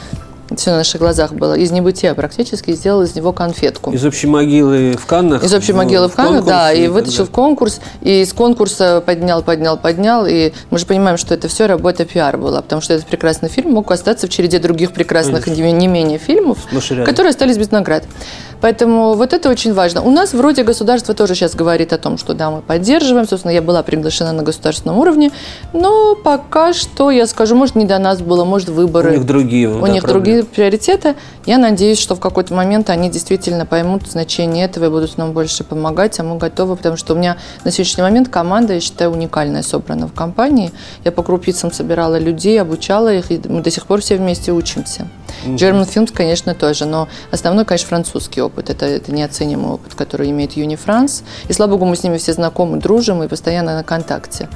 все 0.56 0.70
на 0.70 0.78
наших 0.78 1.00
глазах 1.00 1.32
было, 1.32 1.54
из 1.54 1.70
небытия 1.70 2.14
практически, 2.14 2.72
сделал 2.72 3.02
из 3.02 3.14
него 3.14 3.32
конфетку. 3.32 3.90
Из 3.92 4.04
общей 4.04 4.26
могилы 4.26 4.96
в 4.96 5.06
Каннах? 5.06 5.44
Из 5.44 5.52
общей 5.52 5.72
могилы 5.72 6.08
в, 6.08 6.12
в 6.12 6.16
Каннах, 6.16 6.44
да, 6.44 6.72
и, 6.72 6.88
вытащил 6.88 7.26
в 7.26 7.30
конкурс, 7.30 7.80
и 8.00 8.22
из 8.22 8.32
конкурса 8.32 9.02
поднял, 9.04 9.42
поднял, 9.42 9.76
поднял, 9.76 10.26
и 10.26 10.52
мы 10.70 10.78
же 10.78 10.86
понимаем, 10.86 11.18
что 11.18 11.34
это 11.34 11.48
все 11.48 11.66
работа 11.66 12.04
пиар 12.04 12.36
была, 12.38 12.62
потому 12.62 12.80
что 12.80 12.94
этот 12.94 13.06
прекрасный 13.06 13.48
фильм 13.48 13.72
мог 13.72 13.90
остаться 13.90 14.26
в 14.26 14.30
череде 14.30 14.58
других 14.58 14.92
прекрасных 14.92 15.46
не, 15.46 15.72
не 15.72 15.86
менее 15.86 16.18
фильмов, 16.18 16.58
которые 17.04 17.30
остались 17.30 17.58
без 17.58 17.70
наград. 17.70 18.04
Поэтому 18.60 19.14
вот 19.14 19.32
это 19.32 19.48
очень 19.48 19.72
важно. 19.72 20.02
У 20.02 20.10
нас 20.10 20.32
вроде 20.32 20.64
государство 20.64 21.14
тоже 21.14 21.34
сейчас 21.34 21.54
говорит 21.54 21.92
о 21.92 21.98
том, 21.98 22.18
что 22.18 22.34
да, 22.34 22.50
мы 22.50 22.60
поддерживаем. 22.60 23.26
Собственно, 23.28 23.52
я 23.52 23.62
была 23.62 23.82
приглашена 23.82 24.32
на 24.32 24.42
государственном 24.42 24.98
уровне, 24.98 25.30
но 25.72 26.14
пока 26.14 26.72
что, 26.72 27.10
я 27.10 27.26
скажу, 27.26 27.54
может, 27.54 27.74
не 27.76 27.84
до 27.84 27.98
нас 27.98 28.20
было, 28.20 28.44
может, 28.44 28.68
выборы. 28.68 29.10
У 29.10 29.12
них 29.14 29.26
другие. 29.26 29.68
У 29.68 29.80
да, 29.80 29.88
них 29.88 30.02
проблемы. 30.02 30.24
другие 30.24 30.44
приоритеты. 30.44 31.14
Я 31.46 31.58
надеюсь, 31.58 31.98
что 31.98 32.14
в 32.14 32.20
какой-то 32.20 32.54
момент 32.54 32.90
они 32.90 33.10
действительно 33.10 33.64
поймут 33.64 34.08
значение 34.08 34.64
этого 34.64 34.86
и 34.86 34.88
будут 34.88 35.16
нам 35.18 35.32
больше 35.32 35.64
помогать, 35.64 36.18
а 36.20 36.22
мы 36.22 36.36
готовы, 36.36 36.76
потому 36.76 36.96
что 36.96 37.14
у 37.14 37.16
меня 37.16 37.36
на 37.64 37.70
сегодняшний 37.70 38.02
момент 38.02 38.28
команда, 38.28 38.74
я 38.74 38.80
считаю, 38.80 39.12
уникальная 39.12 39.62
собрана 39.62 40.08
в 40.08 40.12
компании. 40.12 40.72
Я 41.04 41.12
по 41.12 41.22
крупицам 41.22 41.72
собирала 41.72 42.18
людей, 42.18 42.60
обучала 42.60 43.12
их, 43.12 43.30
и 43.30 43.40
мы 43.48 43.62
до 43.62 43.70
сих 43.70 43.86
пор 43.86 44.00
все 44.00 44.16
вместе 44.16 44.52
учимся. 44.52 45.08
German 45.44 45.88
Films, 45.88 46.12
конечно, 46.12 46.54
тоже, 46.54 46.84
но 46.84 47.08
основной, 47.30 47.64
конечно, 47.64 47.88
французский 47.88 48.40
опыт. 48.40 48.70
Это, 48.70 48.86
это 48.86 49.12
неоценимый 49.12 49.72
опыт, 49.72 49.94
который 49.94 50.30
имеет 50.30 50.52
Юнифранс. 50.52 51.22
И, 51.48 51.52
слава 51.52 51.72
богу, 51.72 51.84
мы 51.84 51.96
с 51.96 52.02
ними 52.02 52.18
все 52.18 52.32
знакомы, 52.32 52.78
дружим 52.78 53.22
и 53.22 53.28
постоянно 53.28 53.74
на 53.74 53.84
контакте. 53.84 54.48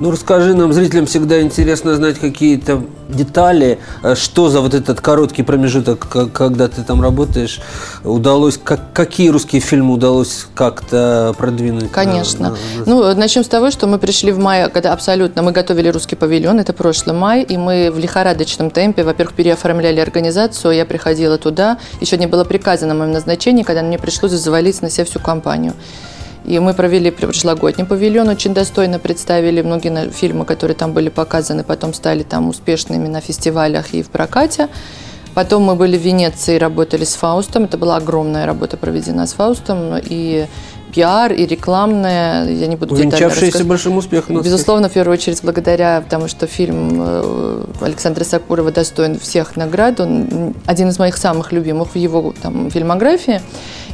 Ну, 0.00 0.10
расскажи 0.10 0.54
нам, 0.54 0.72
зрителям 0.72 1.04
всегда 1.04 1.42
интересно 1.42 1.94
знать 1.94 2.18
какие-то 2.18 2.82
детали, 3.10 3.78
э, 4.02 4.14
что 4.14 4.48
за 4.48 4.62
вот 4.62 4.72
этот 4.72 5.02
короткий 5.02 5.42
промежуток, 5.42 6.08
когда 6.32 6.68
ты 6.68 6.82
там 6.82 7.02
работаешь, 7.02 7.60
удалось, 8.02 8.58
как, 8.62 8.94
какие 8.94 9.28
русские 9.28 9.60
фильмы 9.60 9.92
удалось 9.92 10.46
как-то 10.54 11.34
продвинуть? 11.36 11.92
Конечно. 11.92 12.48
На, 12.48 12.50
на... 12.50 12.56
Ну, 12.86 13.14
начнем 13.14 13.44
с 13.44 13.48
того, 13.48 13.70
что 13.70 13.86
мы 13.86 13.98
пришли 13.98 14.32
в 14.32 14.38
мае, 14.38 14.70
когда 14.70 14.94
абсолютно, 14.94 15.42
мы 15.42 15.52
готовили 15.52 15.88
русский 15.88 16.16
павильон, 16.16 16.60
это 16.60 16.72
прошлый 16.72 17.14
май, 17.14 17.42
и 17.42 17.58
мы 17.58 17.90
в 17.90 17.98
лихорадочном 17.98 18.70
темпе, 18.70 19.04
во-первых, 19.04 19.34
переоформляли 19.34 20.00
организацию, 20.00 20.29
я 20.70 20.84
приходила 20.86 21.38
туда, 21.38 21.78
еще 22.00 22.16
не 22.16 22.26
было 22.26 22.44
приказа 22.44 22.86
на 22.86 22.94
моем 22.94 23.12
назначении, 23.12 23.62
когда 23.62 23.82
мне 23.82 23.98
пришлось 23.98 24.32
завалить 24.32 24.82
на 24.82 24.90
себя 24.90 25.04
всю 25.04 25.20
компанию. 25.20 25.74
И 26.44 26.58
мы 26.58 26.74
провели 26.74 27.10
прошлогодний 27.10 27.84
павильон, 27.84 28.28
очень 28.28 28.54
достойно 28.54 28.98
представили 28.98 29.60
многие 29.62 30.10
фильмы, 30.10 30.44
которые 30.44 30.74
там 30.74 30.92
были 30.92 31.08
показаны, 31.08 31.64
потом 31.64 31.92
стали 31.92 32.22
там 32.22 32.48
успешными 32.48 33.08
на 33.08 33.20
фестивалях 33.20 33.92
и 33.92 34.02
в 34.02 34.08
прокате. 34.08 34.68
Потом 35.34 35.62
мы 35.62 35.76
были 35.76 35.96
в 35.96 36.00
Венеции, 36.00 36.58
работали 36.58 37.04
с 37.04 37.14
Фаустом. 37.14 37.64
Это 37.64 37.78
была 37.78 37.96
огромная 37.96 38.46
работа 38.46 38.76
проведена 38.76 39.26
с 39.26 39.34
Фаустом. 39.34 39.94
И 40.02 40.46
пиар, 40.90 41.32
и 41.32 41.46
рекламная. 41.46 42.48
Я 42.48 42.66
не 42.66 42.76
буду 42.76 42.94
Увенчавшаяся 42.94 43.64
большим 43.64 43.96
успехом. 43.96 44.40
Безусловно, 44.42 44.88
в 44.88 44.92
первую 44.92 45.14
очередь 45.14 45.40
благодаря 45.42 46.02
тому, 46.08 46.28
что 46.28 46.46
фильм 46.46 47.00
э, 47.00 47.64
Александра 47.80 48.24
Сакурова 48.24 48.70
достоин 48.72 49.18
всех 49.18 49.56
наград. 49.56 50.00
Он 50.00 50.54
один 50.66 50.88
из 50.88 50.98
моих 50.98 51.16
самых 51.16 51.52
любимых 51.52 51.94
в 51.94 51.96
его 51.96 52.34
там, 52.42 52.70
фильмографии. 52.70 53.40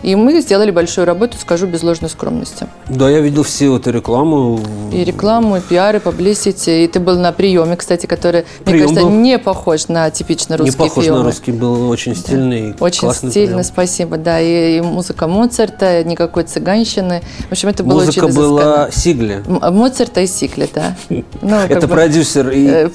И 0.07 0.15
мы 0.15 0.41
сделали 0.41 0.71
большую 0.71 1.05
работу, 1.05 1.37
скажу 1.37 1.67
без 1.67 1.83
ложной 1.83 2.09
скромности. 2.09 2.69
Да, 2.89 3.11
я 3.11 3.19
видел 3.19 3.43
все 3.43 3.77
эту 3.77 3.91
рекламу. 3.91 4.61
И 4.93 5.03
рекламу, 5.03 5.57
и 5.57 5.61
пиар, 5.61 5.97
и 5.97 5.99
publicity. 5.99 6.85
И 6.85 6.87
ты 6.87 7.01
был 7.01 7.19
на 7.19 7.33
приеме, 7.33 7.75
кстати, 7.75 8.07
который, 8.07 8.45
Прием 8.65 8.77
мне 8.77 8.83
кажется, 8.83 9.03
был... 9.03 9.11
не 9.11 9.39
похож 9.41 9.89
на 9.89 10.09
типично 10.11 10.57
русский 10.57 10.71
Не 10.71 10.77
похож 10.77 11.03
приемы. 11.03 11.19
на 11.19 11.25
русский, 11.25 11.51
был 11.51 11.91
очень 11.91 12.15
стильный. 12.15 12.75
Да. 12.79 12.85
Очень 12.85 13.13
стильный, 13.13 13.47
прием. 13.49 13.65
спасибо. 13.65 14.17
Да, 14.17 14.41
и, 14.41 14.79
и 14.79 14.81
музыка 14.81 15.27
Моцарта, 15.27 16.05
никакой 16.05 16.45
цыганщины. 16.45 17.23
В 17.49 17.53
общем, 17.53 17.71
это 17.71 17.83
было 17.83 17.95
музыка 17.95 18.11
очень 18.11 18.23
Музыка 18.23 18.41
была 18.41 18.91
Сигли. 18.93 19.43
Моцарта 19.49 20.21
и 20.21 20.29
Сигли, 20.29 20.69
да. 20.73 20.97
Ну, 21.43 21.57
это 21.57 21.89
продюсер 21.89 22.51
и... 22.51 22.89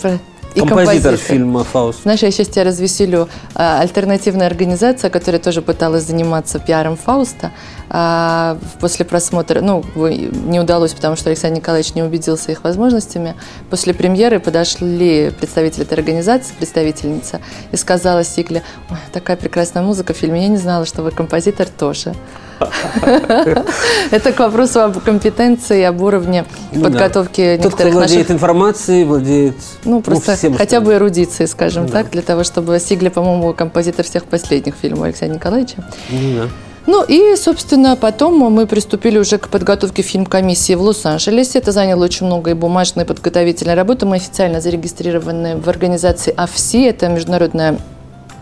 И 0.54 0.60
композитор, 0.60 0.86
композитор 0.86 1.18
фильма 1.18 1.64
«Фауст». 1.64 2.04
Знаешь, 2.04 2.22
я 2.22 2.32
сейчас 2.32 2.50
тебя 2.50 2.66
развеселю. 2.66 3.30
А, 3.56 3.80
альтернативная 3.80 4.48
организация, 4.48 5.10
которая 5.10 5.42
тоже 5.42 5.62
пыталась 5.62 6.04
заниматься 6.04 6.60
пиаром 6.60 6.98
Фауста, 6.98 7.52
а, 7.90 8.58
после 8.80 9.06
просмотра, 9.06 9.62
ну, 9.62 9.84
не 9.96 10.60
удалось, 10.60 10.94
потому 10.94 11.16
что 11.16 11.30
Александр 11.30 11.58
Николаевич 11.58 11.94
не 11.96 12.04
убедился 12.04 12.52
их 12.52 12.64
возможностями. 12.64 13.36
После 13.70 13.94
премьеры 13.94 14.40
подошли 14.40 15.32
представители 15.32 15.84
этой 15.84 15.94
организации, 15.94 16.54
представительница, 16.58 17.40
и 17.72 17.78
сказала 17.78 18.24
Сигле, 18.24 18.62
такая 19.14 19.38
прекрасная 19.38 19.84
музыка 19.84 20.14
в 20.14 20.18
фильме, 20.18 20.44
я 20.44 20.48
не 20.50 20.58
знала, 20.58 20.86
что 20.86 21.02
вы 21.02 21.12
композитор 21.12 21.68
тоже. 21.68 22.14
Это 24.12 24.32
к 24.32 24.40
вопросу 24.40 24.82
об 24.82 25.00
компетенции, 25.00 25.84
об 25.84 26.02
уровне 26.02 26.46
ну 26.72 26.84
подготовки 26.84 27.42
некоторых 27.42 27.78
Тот, 27.78 27.80
кто 27.80 27.90
владеет 27.90 28.32
информацией, 28.32 29.04
владеет 29.04 29.56
Ну, 29.86 29.92
ну 29.92 30.02
просто 30.02 30.36
хотя 30.58 30.82
бы 30.82 30.94
эрудицией, 30.94 31.48
скажем 31.48 31.88
так, 31.88 32.10
для 32.10 32.22
того, 32.22 32.44
чтобы 32.44 32.80
Сигли, 32.80 33.10
по-моему, 33.10 33.54
композитор 33.54 34.06
всех 34.06 34.26
последних 34.26 34.76
фильмов 34.76 35.04
Алексея 35.04 35.30
Николаевича. 35.30 35.76
Ну, 36.10 36.48
ну 36.88 37.04
и, 37.08 37.36
собственно, 37.36 37.96
потом 37.96 38.38
мы 38.38 38.66
приступили 38.66 39.20
уже 39.20 39.38
к 39.38 39.50
подготовке 39.50 40.02
фильм-комиссии 40.02 40.74
в 40.74 40.82
Лос-Анджелесе. 40.82 41.60
Это 41.60 41.72
заняло 41.72 42.04
очень 42.04 42.26
много 42.26 42.52
и 42.52 42.54
бумажной 42.54 43.06
подготовительной 43.06 43.76
работы. 43.76 44.06
Мы 44.06 44.16
официально 44.16 44.62
зарегистрированы 44.62 45.58
в 45.58 45.70
организации 45.70 46.34
АФСИ, 46.36 46.88
это 46.88 47.08
международная 47.08 47.78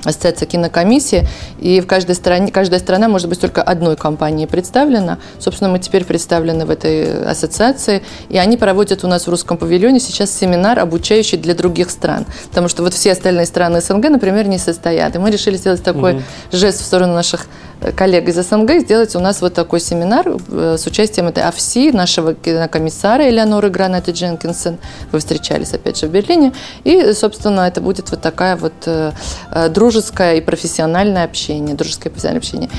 ассоциация 0.03 0.45
кинокомиссии, 0.45 1.27
и 1.59 1.81
в 1.81 1.87
каждой 1.87 2.15
стране, 2.15 2.51
каждая 2.51 2.79
страна 2.79 3.07
может 3.07 3.29
быть 3.29 3.39
только 3.39 3.61
одной 3.61 3.95
компанией 3.95 4.47
представлена. 4.47 5.17
Собственно, 5.39 5.69
мы 5.69 5.79
теперь 5.79 6.05
представлены 6.05 6.65
в 6.65 6.69
этой 6.69 7.23
ассоциации, 7.23 8.01
и 8.29 8.37
они 8.37 8.57
проводят 8.57 9.03
у 9.03 9.07
нас 9.07 9.27
в 9.27 9.29
русском 9.29 9.57
павильоне 9.57 9.99
сейчас 9.99 10.31
семинар, 10.31 10.79
обучающий 10.79 11.37
для 11.37 11.53
других 11.53 11.89
стран, 11.89 12.25
потому 12.49 12.67
что 12.67 12.83
вот 12.83 12.93
все 12.93 13.11
остальные 13.11 13.45
страны 13.45 13.81
СНГ, 13.81 14.09
например, 14.09 14.47
не 14.47 14.57
состоят. 14.57 15.15
И 15.15 15.19
мы 15.19 15.31
решили 15.31 15.57
сделать 15.57 15.83
такой 15.83 16.13
угу. 16.13 16.21
жест 16.51 16.81
в 16.81 16.85
сторону 16.85 17.13
наших 17.13 17.47
коллег 17.95 18.27
из 18.27 18.35
СНГ 18.35 18.81
сделать 18.81 19.15
у 19.15 19.19
нас 19.19 19.41
вот 19.41 19.53
такой 19.53 19.79
семинар 19.79 20.27
э, 20.27 20.75
с 20.77 20.85
участием 20.85 21.27
этой 21.27 21.43
АФСИ, 21.43 21.91
нашего 21.91 22.33
кинокомиссара 22.33 23.29
Элеоноры 23.29 23.69
Гранаты 23.69 24.11
Дженкинсон. 24.11 24.77
Вы 25.11 25.19
встречались, 25.19 25.73
опять 25.73 25.97
же, 25.97 26.07
в 26.07 26.11
Берлине. 26.11 26.53
И, 26.83 27.13
собственно, 27.13 27.61
это 27.61 27.81
будет 27.81 28.11
вот 28.11 28.21
такая 28.21 28.57
вот 28.57 28.73
э, 28.85 29.11
э, 29.51 29.69
дружеское 29.69 30.35
и 30.35 30.41
профессиональное 30.41 31.23
общение, 31.23 31.75
дружеское 31.75 32.09
и 32.09 32.11
профессиональное 32.11 32.39
общение. 32.39 32.69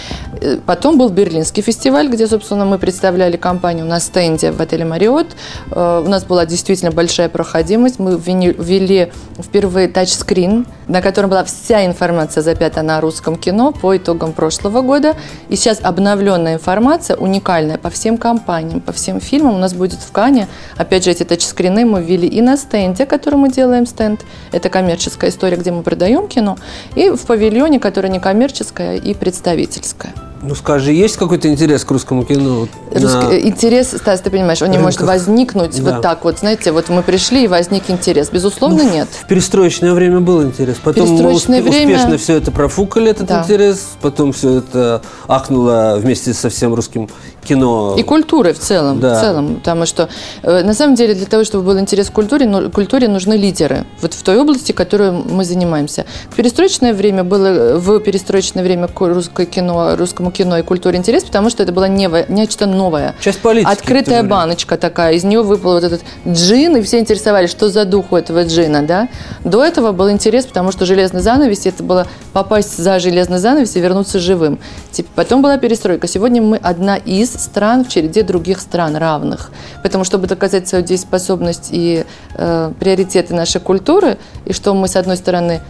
Потом 0.67 0.99
был 0.99 1.09
Берлинский 1.09 1.63
фестиваль, 1.63 2.09
где, 2.09 2.27
собственно, 2.27 2.65
мы 2.65 2.79
представляли 2.79 3.37
компанию 3.37 3.87
на 3.87 4.01
стенде 4.01 4.53
в 4.53 4.61
отеле 4.61 4.85
«Мариот». 4.85 5.29
У 5.71 6.09
нас 6.09 6.25
была 6.25 6.47
действительно 6.47 6.91
большая 6.91 7.29
проходимость. 7.29 7.99
Мы 7.99 8.19
ввели 8.19 9.13
впервые 9.39 9.89
тачскрин, 9.89 10.67
на 10.89 11.03
котором 11.03 11.31
была 11.31 11.45
вся 11.45 11.85
информация 11.87 12.43
запята 12.43 12.83
на 12.83 13.01
русском 13.01 13.37
кино 13.37 13.73
по 13.73 13.97
итогам 13.97 14.33
прошлого 14.33 14.81
года 14.83 14.90
года. 14.91 15.15
И 15.49 15.57
сейчас 15.57 15.79
обновленная 15.83 16.55
информация, 16.55 17.17
уникальная 17.17 17.79
по 17.79 17.91
всем 17.91 18.19
компаниям, 18.19 18.81
по 18.81 18.93
всем 18.93 19.21
фильмам 19.21 19.55
у 19.55 19.59
нас 19.59 19.73
будет 19.73 20.01
в 20.01 20.11
Кане. 20.11 20.49
Опять 20.77 21.05
же, 21.05 21.13
эти 21.13 21.23
тачскрины 21.23 21.85
мы 21.85 22.03
ввели 22.03 22.27
и 22.27 22.43
на 22.43 22.57
стенде, 22.57 23.07
который 23.07 23.37
мы 23.37 23.51
делаем 23.51 23.87
стенд. 23.87 24.21
Это 24.53 24.69
коммерческая 24.69 25.31
история, 25.31 25.57
где 25.57 25.71
мы 25.71 25.83
продаем 25.83 26.27
кино. 26.27 26.57
И 26.97 27.11
в 27.11 27.21
павильоне, 27.27 27.79
который 27.79 28.11
некоммерческая 28.11 28.97
и 28.97 29.15
представительская. 29.15 30.30
Ну 30.43 30.55
скажи, 30.55 30.93
есть 30.93 31.17
какой-то 31.19 31.49
интерес 31.49 31.85
к 31.85 31.91
русскому 31.91 32.25
кино? 32.25 32.67
Русский, 32.93 33.27
на... 33.27 33.33
Э, 33.33 33.41
интерес, 33.41 33.89
Стас, 33.89 34.21
ты 34.21 34.31
понимаешь, 34.31 34.63
он 34.63 34.69
рынках. 34.69 34.81
не 34.81 34.85
может 34.85 35.01
возникнуть 35.03 35.83
да. 35.83 35.93
вот 35.93 36.03
так 36.03 36.25
вот, 36.25 36.39
знаете, 36.39 36.73
вот 36.73 36.89
мы 36.89 37.03
пришли 37.03 37.45
и 37.45 37.49
возник 37.49 37.91
интерес. 37.91 38.31
Безусловно, 38.31 38.83
ну, 38.83 38.91
нет. 38.91 39.09
В 39.11 39.27
перестроечное 39.27 39.93
время 39.93 40.21
был 40.21 40.43
интерес. 40.43 40.79
Потом 40.83 41.11
мы 41.11 41.33
усп- 41.33 41.49
время... 41.63 41.97
успешно 41.97 42.17
все 42.17 42.37
это 42.37 42.51
профукали, 42.51 43.11
этот 43.11 43.27
да. 43.27 43.43
интерес. 43.43 43.89
Потом 44.01 44.33
все 44.33 44.59
это 44.59 45.03
ахнуло 45.29 45.99
вместе 46.01 46.33
со 46.33 46.49
всем 46.49 46.75
русским 46.75 47.11
кино. 47.45 47.95
И 47.99 48.03
культурой 48.03 48.53
в 48.53 48.59
целом. 48.59 49.01
Да. 49.01 49.19
В 49.19 49.21
целом, 49.21 49.57
потому 49.57 49.87
что 49.87 50.09
э, 50.43 50.63
на 50.63 50.75
самом 50.75 50.95
деле 50.95 51.15
для 51.15 51.27
того, 51.27 51.45
чтобы 51.45 51.65
был 51.65 51.79
интерес 51.79 52.11
к 52.11 52.13
культуре, 52.13 52.47
ну, 52.47 52.71
культуре 52.71 53.09
нужны 53.09 53.35
лидеры. 53.35 53.85
Вот 54.01 54.15
в 54.15 54.23
той 54.23 54.39
области, 54.39 54.73
которой 54.73 55.13
мы 55.13 55.45
занимаемся. 55.45 56.05
В 56.31 56.37
перестроечное 56.37 56.93
время 56.93 57.25
было, 57.25 57.79
в 57.79 58.01
перестроечное 58.01 58.63
время 58.63 58.89
к 58.89 59.01
русское 59.01 59.47
кино, 59.47 59.97
русскому 59.97 60.31
кино 60.31 60.59
и 60.59 60.63
культуре 60.63 60.99
интерес, 60.99 61.25
потому 61.25 61.51
что 61.51 61.63
это 61.63 61.73
было 61.73 61.85
не, 61.85 62.09
нечто 62.29 62.67
новое. 62.67 63.15
Часть 63.21 63.41
политики. 63.41 63.71
Открытая 63.71 64.23
баночка 64.23 64.77
такая, 64.77 65.15
из 65.15 65.25
нее 65.25 65.43
выпал 65.43 65.75
вот 65.75 65.85
этот 65.85 66.03
джин, 66.27 66.77
и 66.77 66.83
все 66.83 66.99
интересовались, 66.99 67.51
что 67.51 67.69
за 67.69 67.85
дух 67.85 68.13
у 68.13 68.17
этого 68.17 68.45
джина, 68.45 68.83
да. 68.83 69.09
До 69.45 69.65
этого 69.65 69.93
был 69.93 70.11
интерес, 70.11 70.47
потому 70.47 70.73
что 70.73 70.87
железный 70.87 71.21
занавес, 71.21 71.67
это 71.67 71.83
было 71.83 72.07
попасть 72.33 72.79
за 72.79 72.99
железный 72.99 73.39
занавес 73.39 73.77
и 73.77 73.81
вернуться 73.81 74.19
живым. 74.19 74.59
Типа, 74.93 75.09
потом 75.15 75.43
была 75.43 75.59
перестройка. 75.59 76.07
Сегодня 76.07 76.43
мы 76.43 76.57
одна 76.57 76.97
из 76.97 77.33
стран 77.33 77.85
в 77.85 77.89
череде 77.89 78.23
других 78.23 78.61
стран 78.61 78.97
равных. 78.97 79.51
Поэтому, 79.83 80.05
чтобы 80.05 80.27
доказать 80.27 80.69
свою 80.69 80.85
дееспособность 80.85 81.69
и 81.71 82.05
э, 82.35 82.73
приоритеты 82.79 83.35
нашей 83.35 83.61
культуры, 83.61 84.19
и 84.45 84.53
что 84.53 84.75
мы, 84.75 84.89
с 84.89 84.97
одной 84.97 85.17
стороны, 85.17 85.61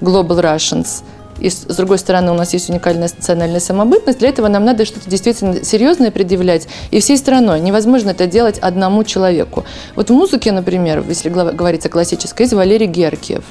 global 0.00 0.40
Russians– 0.40 1.02
и 1.38 1.50
с 1.50 1.76
другой 1.76 1.98
стороны 1.98 2.30
у 2.30 2.34
нас 2.34 2.52
есть 2.54 2.70
уникальная 2.70 3.10
национальная 3.14 3.60
самобытность, 3.60 4.18
для 4.18 4.28
этого 4.28 4.48
нам 4.48 4.64
надо 4.64 4.84
что-то 4.84 5.08
действительно 5.08 5.64
серьезное 5.64 6.10
предъявлять. 6.10 6.66
И 6.90 7.00
всей 7.00 7.18
страной 7.18 7.60
невозможно 7.60 8.10
это 8.10 8.26
делать 8.26 8.58
одному 8.58 9.04
человеку. 9.04 9.64
Вот 9.94 10.10
в 10.10 10.12
музыке, 10.12 10.52
например, 10.52 11.04
если 11.06 11.28
говорить 11.28 11.84
о 11.84 11.88
классической, 11.88 12.42
есть 12.42 12.54
Валерий 12.54 12.86
Геркиев. 12.86 13.44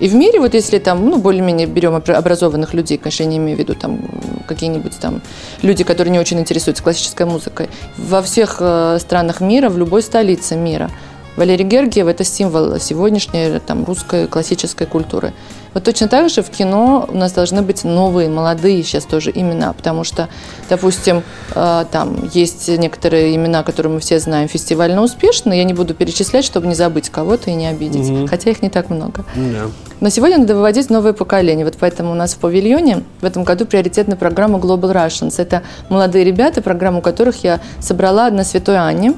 И 0.00 0.08
в 0.08 0.14
мире, 0.14 0.40
вот 0.40 0.54
если 0.54 0.78
там, 0.78 1.08
ну, 1.08 1.18
более-менее 1.18 1.66
берем 1.66 1.94
образованных 1.94 2.74
людей, 2.74 2.98
конечно, 2.98 3.22
я 3.22 3.28
не 3.28 3.36
имею 3.36 3.56
в 3.56 3.60
виду 3.60 3.74
там 3.74 4.00
какие-нибудь 4.48 4.98
там 4.98 5.20
люди, 5.62 5.84
которые 5.84 6.10
не 6.10 6.18
очень 6.18 6.40
интересуются 6.40 6.82
классической 6.82 7.26
музыкой, 7.26 7.68
во 7.96 8.22
всех 8.22 8.56
э, 8.60 8.98
странах 8.98 9.40
мира, 9.40 9.68
в 9.68 9.78
любой 9.78 10.02
столице 10.02 10.56
мира– 10.56 10.90
Валерий 11.36 11.64
Гергиев– 11.64 12.06
это 12.08 12.24
символ 12.24 12.78
сегодняшней 12.78 13.60
там, 13.60 13.84
русской 13.84 14.26
классической 14.26 14.86
культуры. 14.86 15.32
Вот 15.72 15.84
точно 15.84 16.08
так 16.08 16.28
же 16.30 16.42
в 16.42 16.50
кино 16.50 17.06
у 17.08 17.16
нас 17.16 17.32
должны 17.32 17.62
быть 17.62 17.84
новые, 17.84 18.28
молодые 18.28 18.82
сейчас 18.82 19.04
тоже 19.04 19.30
имена, 19.32 19.72
потому 19.72 20.02
что, 20.04 20.28
допустим, 20.68 21.22
э, 21.54 21.84
там 21.92 22.28
есть 22.34 22.68
некоторые 22.68 23.36
имена, 23.36 23.62
которые 23.62 23.92
мы 23.92 24.00
все 24.00 24.18
знаем, 24.18 24.48
фестивально 24.48 25.02
успешные, 25.02 25.58
я 25.58 25.64
не 25.64 25.72
буду 25.74 25.94
перечислять, 25.94 26.44
чтобы 26.44 26.66
не 26.66 26.74
забыть 26.74 27.08
кого-то 27.10 27.50
и 27.50 27.54
не 27.54 27.68
обидеть, 27.68 28.08
Мгм. 28.08 28.26
хотя 28.26 28.50
их 28.50 28.62
не 28.62 28.68
так 28.70 28.90
много. 28.90 29.24
Да. 29.36 29.66
Но 30.00 30.08
сегодня 30.08 30.38
надо 30.38 30.54
выводить 30.54 30.90
новое 30.90 31.12
поколение. 31.12 31.64
Вот 31.64 31.76
поэтому 31.78 32.10
у 32.12 32.14
нас 32.14 32.34
в 32.34 32.38
павильоне 32.38 33.04
в 33.20 33.24
этом 33.24 33.44
году 33.44 33.66
приоритетная 33.66 34.16
программа 34.16 34.58
Global 34.58 34.92
Russians. 34.92 35.34
Это 35.36 35.62
молодые 35.88 36.24
ребята, 36.24 36.62
программу 36.62 37.00
которых 37.02 37.44
я 37.44 37.60
собрала 37.80 38.30
на 38.30 38.42
Святой 38.44 38.78
Анне. 38.78 39.12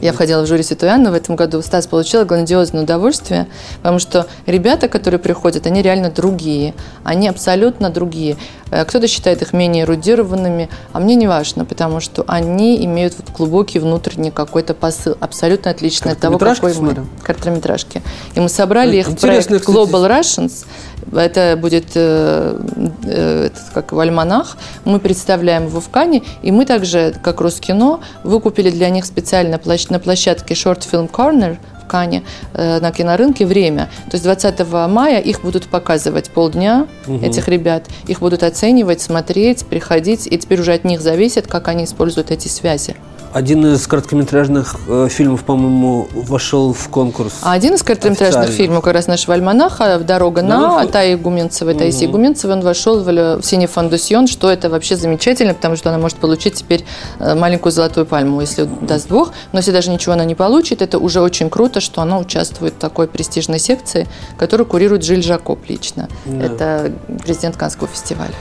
Я 0.00 0.12
входила 0.12 0.42
в 0.42 0.46
жюри 0.46 0.62
Святой 0.62 0.90
Анны 0.90 1.10
в 1.10 1.14
этом 1.14 1.36
году. 1.36 1.62
Стас 1.62 1.86
получила 1.86 2.24
грандиозное 2.24 2.82
удовольствие, 2.82 3.48
потому 3.78 3.98
что 3.98 4.26
ребята, 4.46 4.88
которые 4.88 5.18
приходят, 5.18 5.66
они 5.66 5.82
реально 5.82 6.10
другие. 6.10 6.74
Они 7.02 7.28
абсолютно 7.28 7.90
другие. 7.90 8.36
Э, 8.70 8.84
Кто-то 8.84 9.06
считает 9.08 9.42
их 9.42 9.52
менее 9.52 9.84
эрудированными, 9.84 10.68
а 10.92 11.00
мне 11.00 11.14
не 11.14 11.26
важно, 11.26 11.64
потому 11.64 12.00
что 12.00 12.24
они 12.26 12.84
имеют 12.84 13.14
вот 13.18 13.34
глубокий 13.36 13.78
внутренний 13.78 14.30
какой-то 14.30 14.74
посыл, 14.74 15.16
абсолютно 15.20 15.70
отличный 15.70 16.12
от 16.12 16.18
того, 16.20 16.38
какой 16.38 16.70
мы. 16.70 16.74
смотрим? 16.74 17.10
Короткометражки. 17.22 18.02
И 18.34 18.40
мы 18.40 18.48
собрали 18.48 18.96
их 18.98 19.08
в 19.08 19.16
проект 19.16 19.44
кстати. 19.46 19.62
Global 19.64 20.08
Russians. 20.08 20.66
Это 21.12 21.56
будет 21.60 21.86
э, 21.94 22.58
э, 23.04 23.50
как 23.74 23.90
его, 23.92 24.00
альманах. 24.00 24.56
Мы 24.84 25.00
представляем 25.00 25.66
его 25.66 25.80
в 25.80 25.88
Кане. 25.88 26.22
И 26.42 26.52
мы 26.52 26.66
также, 26.66 27.14
как 27.22 27.40
Роскино, 27.40 28.00
выкупили 28.22 28.70
для 28.70 28.90
них 28.90 29.04
специально 29.06 29.56
площ- 29.56 29.86
на 29.90 29.98
площадке 29.98 30.54
Short 30.54 30.82
Film 30.90 31.10
Corner 31.10 31.58
в 31.90 31.92
Кане 31.92 32.22
э, 32.54 32.78
на 32.80 32.92
кинорынке 32.92 33.44
время. 33.44 33.90
То 34.10 34.14
есть 34.14 34.24
20 34.24 34.60
мая 34.88 35.18
их 35.18 35.42
будут 35.42 35.66
показывать 35.66 36.30
полдня, 36.30 36.86
этих 37.22 37.48
ребят. 37.48 37.86
Их 38.06 38.20
будут 38.20 38.44
оценивать, 38.44 39.00
смотреть, 39.00 39.66
приходить. 39.66 40.28
И 40.28 40.38
теперь 40.38 40.60
уже 40.60 40.72
от 40.72 40.84
них 40.84 41.00
зависит, 41.00 41.48
как 41.48 41.66
они 41.68 41.84
используют 41.84 42.30
эти 42.30 42.46
связи. 42.46 42.94
Один 43.32 43.64
из 43.74 43.86
короткометражных 43.86 44.74
э, 44.88 45.06
фильмов, 45.08 45.44
по-моему, 45.44 46.08
вошел 46.14 46.72
в 46.72 46.88
конкурс. 46.88 47.34
А 47.42 47.52
один 47.52 47.74
из 47.74 47.82
короткометражных 47.84 48.44
Официально. 48.46 48.56
фильмов 48.64 48.82
как 48.84 48.94
раз 48.94 49.06
нашего 49.06 49.34
альманаха 49.34 50.00
«Дорога 50.00 50.42
на» 50.42 50.82
Да, 50.82 50.86
Таи 50.86 51.14
Гуменцевой, 51.14 51.74
Таисии 51.74 52.06
Гуменцевой, 52.06 52.56
он 52.56 52.62
вошел 52.62 53.00
в, 53.04 53.08
л- 53.08 53.38
в 53.40 53.44
«Синий 53.44 53.68
фондусьон», 53.68 54.26
что 54.26 54.50
это 54.50 54.68
вообще 54.68 54.96
замечательно, 54.96 55.54
потому 55.54 55.76
что 55.76 55.90
она 55.90 55.98
может 55.98 56.18
получить 56.18 56.54
теперь 56.54 56.84
э, 57.20 57.36
маленькую 57.36 57.70
золотую 57.70 58.04
пальму, 58.04 58.40
если 58.40 58.64
даст 58.64 59.08
Бог. 59.08 59.32
Но 59.52 59.60
если 59.60 59.70
даже 59.70 59.90
ничего 59.90 60.14
она 60.14 60.24
не 60.24 60.34
получит, 60.34 60.82
это 60.82 60.98
уже 60.98 61.20
очень 61.20 61.50
круто, 61.50 61.80
что 61.80 62.02
она 62.02 62.18
участвует 62.18 62.74
в 62.74 62.78
такой 62.78 63.06
престижной 63.06 63.60
секции, 63.60 64.08
которую 64.38 64.66
курирует 64.66 65.04
Жиль 65.04 65.22
Жакоп 65.22 65.60
лично. 65.68 66.08
Да. 66.24 66.44
Это 66.46 66.92
президент 67.22 67.56
Канского 67.56 67.86
фестиваля. 67.86 68.34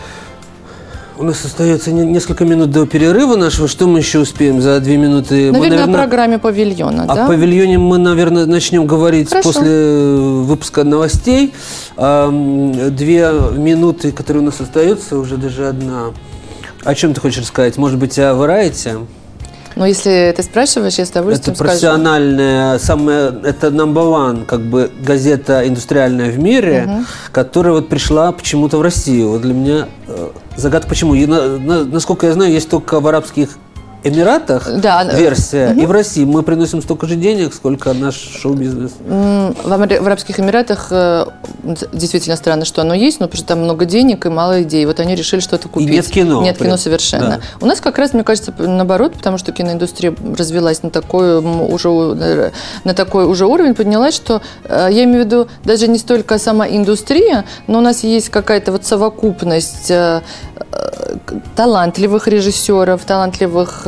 У 1.20 1.24
нас 1.24 1.44
остается 1.44 1.92
не- 1.92 2.06
несколько 2.06 2.46
минут 2.46 2.72
до 2.72 2.86
перерыва 2.86 3.36
нашего. 3.36 3.68
Что 3.68 3.88
мы 3.88 4.00
еще 4.00 4.20
успеем 4.20 4.62
за 4.62 4.80
две 4.80 4.96
минуты? 4.96 5.52
Мы, 5.52 5.60
Наверное, 5.60 5.84
о 5.84 5.98
программе 5.98 6.40
павильона, 6.40 7.04
О 7.04 7.14
да? 7.14 7.28
павильоне 7.28 7.78
мы, 7.78 7.98
наверное, 7.98 8.46
начнем 8.46 8.86
говорить 8.88 9.28
Хорошо. 9.28 9.50
после 9.50 10.16
выпуска 10.16 10.86
новостей. 10.86 11.54
Две 11.98 13.32
минуты, 13.52 14.14
которые 14.14 14.44
у 14.44 14.46
нас 14.46 14.62
остаются, 14.62 15.18
уже 15.18 15.36
даже 15.36 15.68
одна. 15.68 16.14
О 16.86 16.96
чем 16.96 17.14
ты 17.14 17.20
хочешь 17.20 17.42
рассказать? 17.42 17.76
Может 17.76 18.00
быть, 18.00 18.18
о 18.18 18.32
Variety? 18.36 19.06
Но 19.80 19.86
если 19.86 20.34
ты 20.36 20.44
спрашиваешь, 20.44 20.96
я 20.96 21.06
с 21.06 21.10
Это 21.10 21.20
удовольствием 21.22 21.56
скажу. 21.56 21.70
профессиональная, 21.70 22.78
самая, 22.80 23.32
это 23.44 23.68
number 23.68 24.04
one, 24.12 24.46
как 24.46 24.62
бы 24.62 24.92
газета 25.02 25.66
индустриальная 25.68 26.32
в 26.32 26.38
мире, 26.38 27.06
которая 27.32 27.74
вот 27.74 27.88
пришла 27.90 28.32
почему-то 28.32 28.78
в 28.78 28.82
Россию. 28.82 29.30
Вот 29.30 29.42
для 29.42 29.54
меня 29.54 29.88
э, 30.08 30.28
загадка 30.58 30.90
почему. 30.90 31.16
И 31.16 31.26
на- 31.26 31.58
на- 31.58 31.86
насколько 31.86 32.28
я 32.28 32.34
знаю, 32.34 32.52
есть 32.52 32.70
только 32.70 33.00
в 33.00 33.08
арабских 33.08 33.50
Эмиратах 34.04 34.70
Да, 34.80 35.04
версия, 35.04 35.74
и 35.74 35.86
в 35.86 35.92
России 35.92 36.24
мы 36.24 36.44
приносим 36.44 36.82
столько 36.82 37.06
же 37.08 37.16
денег, 37.16 37.54
сколько 37.54 37.94
наш 37.94 38.16
шоу-бизнес. 38.16 38.92
В, 39.00 39.72
Амер- 39.72 40.02
в 40.02 40.08
Арабских 40.08 40.40
Эмиратах 40.40 40.88
э, 40.92 41.26
действительно 41.92 42.38
странно, 42.38 42.66
что 42.66 42.82
оно 42.82 42.94
есть, 42.94 43.20
но 43.20 43.28
потому 43.28 43.40
что 43.40 43.48
там 43.48 43.60
много 43.60 43.86
денег 43.86 44.26
и 44.26 44.30
мало 44.30 44.64
идей. 44.64 44.86
Вот 44.86 45.00
они 45.00 45.16
решили 45.16 45.42
что-то 45.42 45.68
купить. 45.68 45.90
нет 45.90 46.08
кино, 46.08 46.42
Нет 46.42 46.58
кино 46.58 46.78
совершенно. 46.78 47.30
Да. 47.30 47.40
У 47.60 47.66
нас 47.66 47.82
как 47.82 47.98
раз, 47.98 48.14
мне 48.14 48.24
кажется, 48.24 48.54
наоборот, 48.58 49.14
потому 49.14 49.38
что 49.38 49.52
киноиндустрия 49.52 50.16
развилась 50.38 50.82
на 50.84 50.90
такой 50.90 51.40
уже 51.40 52.52
на 52.84 52.94
такой 52.94 53.26
уже 53.26 53.46
уровень, 53.46 53.76
поднялась, 53.76 54.16
что 54.16 54.42
э, 54.64 54.88
я 54.92 55.04
имею 55.04 55.24
в 55.24 55.26
виду 55.26 55.48
даже 55.64 55.88
не 55.88 55.98
столько 55.98 56.38
сама 56.40 56.68
индустрия, 56.68 57.44
но 57.68 57.80
у 57.80 57.82
нас 57.82 58.04
есть 58.04 58.30
какая-то 58.30 58.72
вот 58.72 58.86
совокупность 58.86 59.92
э, 59.92 60.22
э, 60.72 61.16
талантливых 61.56 62.28
режиссеров, 62.28 63.04
талантливых 63.04 63.84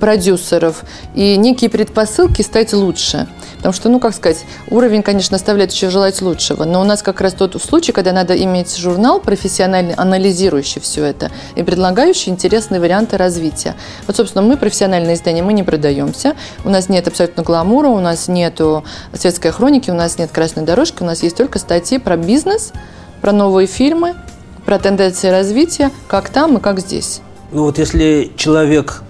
продюсеров 0.00 0.84
и 1.14 1.36
некие 1.36 1.70
предпосылки 1.70 2.42
стать 2.42 2.72
лучше. 2.72 3.26
Потому 3.56 3.72
что, 3.72 3.88
ну, 3.88 3.98
как 3.98 4.14
сказать, 4.14 4.44
уровень, 4.68 5.02
конечно, 5.02 5.36
оставляет 5.36 5.72
еще 5.72 5.88
желать 5.88 6.20
лучшего, 6.20 6.64
но 6.64 6.82
у 6.82 6.84
нас 6.84 7.02
как 7.02 7.22
раз 7.22 7.32
тот 7.32 7.60
случай, 7.62 7.92
когда 7.92 8.12
надо 8.12 8.36
иметь 8.36 8.76
журнал 8.76 9.20
профессиональный, 9.20 9.94
анализирующий 9.94 10.82
все 10.82 11.04
это 11.04 11.30
и 11.56 11.62
предлагающий 11.62 12.30
интересные 12.30 12.78
варианты 12.78 13.16
развития. 13.16 13.74
Вот, 14.06 14.16
собственно, 14.16 14.44
мы 14.44 14.58
профессиональное 14.58 15.14
издание, 15.14 15.42
мы 15.42 15.54
не 15.54 15.62
продаемся, 15.62 16.34
у 16.64 16.68
нас 16.68 16.90
нет 16.90 17.08
абсолютно 17.08 17.42
гламура, 17.42 17.88
у 17.88 18.00
нас 18.00 18.28
нету 18.28 18.84
светской 19.14 19.50
хроники, 19.50 19.90
у 19.90 19.94
нас 19.94 20.18
нет 20.18 20.30
красной 20.30 20.64
дорожки, 20.64 21.02
у 21.02 21.06
нас 21.06 21.22
есть 21.22 21.36
только 21.36 21.58
статьи 21.58 21.96
про 21.98 22.18
бизнес, 22.18 22.72
про 23.22 23.32
новые 23.32 23.66
фильмы, 23.66 24.14
про 24.66 24.78
тенденции 24.78 25.28
развития, 25.28 25.90
как 26.06 26.28
там 26.28 26.58
и 26.58 26.60
как 26.60 26.80
здесь. 26.80 27.22
Ну 27.50 27.62
вот 27.62 27.78
если 27.78 28.32
человек, 28.36 29.02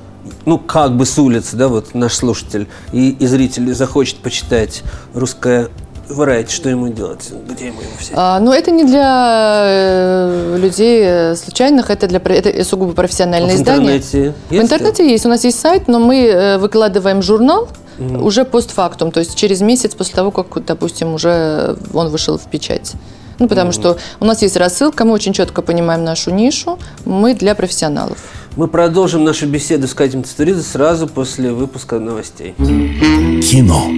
ну 0.47 0.59
как 0.59 0.97
бы 0.97 1.07
с 1.07 1.19
улицы, 1.19 1.57
да, 1.57 1.69
вот 1.69 1.95
наш 1.95 2.15
слушатель 2.15 2.69
и, 2.93 3.11
и 3.11 3.27
зритель 3.27 3.73
захочет 3.75 4.17
почитать 4.19 4.83
русское 5.15 5.69
Variety, 6.09 6.51
что 6.51 6.69
ему 6.69 6.89
делать? 6.89 7.33
Где 7.49 7.69
ему 7.69 7.81
его 7.81 7.91
взять? 7.99 8.13
А, 8.15 8.39
ну, 8.39 8.53
это 8.53 8.71
не 8.71 8.85
для 8.85 9.63
э, 9.65 10.57
людей 10.59 11.35
случайных, 11.35 11.89
это 11.89 12.07
для 12.07 12.19
это 12.19 12.63
сугубо 12.63 12.93
профессиональное 12.93 13.57
в 13.57 13.61
издание. 13.61 13.97
интернете 13.97 14.35
В 14.49 14.53
есть? 14.53 14.65
интернете 14.65 15.11
есть. 15.11 15.25
У 15.25 15.31
нас 15.31 15.45
есть 15.45 15.59
сайт, 15.59 15.89
но 15.89 15.99
мы 15.99 16.27
э, 16.27 16.59
выкладываем 16.59 17.23
журнал 17.23 17.69
уже 17.99 18.45
постфактум, 18.45 19.13
то 19.13 19.21
есть 19.21 19.37
через 19.37 19.61
месяц 19.61 19.95
после 19.95 20.17
того, 20.17 20.33
как, 20.33 20.65
допустим, 20.65 21.15
уже 21.15 21.77
он 21.93 22.09
вышел 22.09 22.37
в 22.39 22.45
печать. 22.51 22.93
Ну, 23.39 23.49
потому 23.49 23.73
что 23.73 23.99
у 24.21 24.25
нас 24.25 24.43
есть 24.43 24.57
рассылка, 24.57 25.05
мы 25.05 25.13
очень 25.13 25.33
четко 25.33 25.63
понимаем 25.63 26.05
нашу 26.05 26.31
нишу, 26.31 26.79
мы 27.05 27.35
для 27.35 27.55
профессионалов. 27.55 28.19
Мы 28.57 28.69
продолжим 28.69 29.25
нашу 29.25 29.49
беседу 29.49 29.89
с 29.89 29.95
Катей 29.95 30.23
Цитуридзе 30.23 30.63
сразу 30.63 31.09
после 31.09 31.51
выпуска 31.51 31.99
новостей. 31.99 32.55
Кино. 32.57 33.91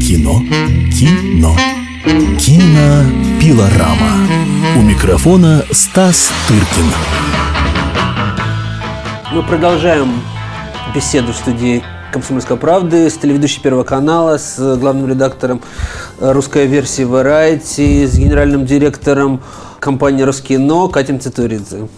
Кино. 0.00 0.40
Кино. 0.96 1.56
Кинопилорама. 2.38 4.12
У 4.76 4.82
микрофона 4.82 5.64
Стас 5.72 6.30
Тыркин. 6.46 6.92
Мы 9.32 9.42
продолжаем 9.42 10.22
беседу 10.94 11.32
в 11.32 11.36
студии 11.36 11.82
«Комсомольской 12.12 12.56
правды» 12.56 13.10
с 13.10 13.14
телеведущей 13.14 13.60
Первого 13.60 13.82
канала, 13.82 14.38
с 14.38 14.76
главным 14.76 15.08
редактором 15.08 15.60
русской 16.20 16.68
версии 16.68 17.04
Variety, 17.04 18.06
с 18.06 18.16
генеральным 18.16 18.64
директором 18.64 19.40
компании 19.80 20.22
«Роскино» 20.22 20.86
Катем 20.86 21.18
Цитуридзе. 21.18 21.88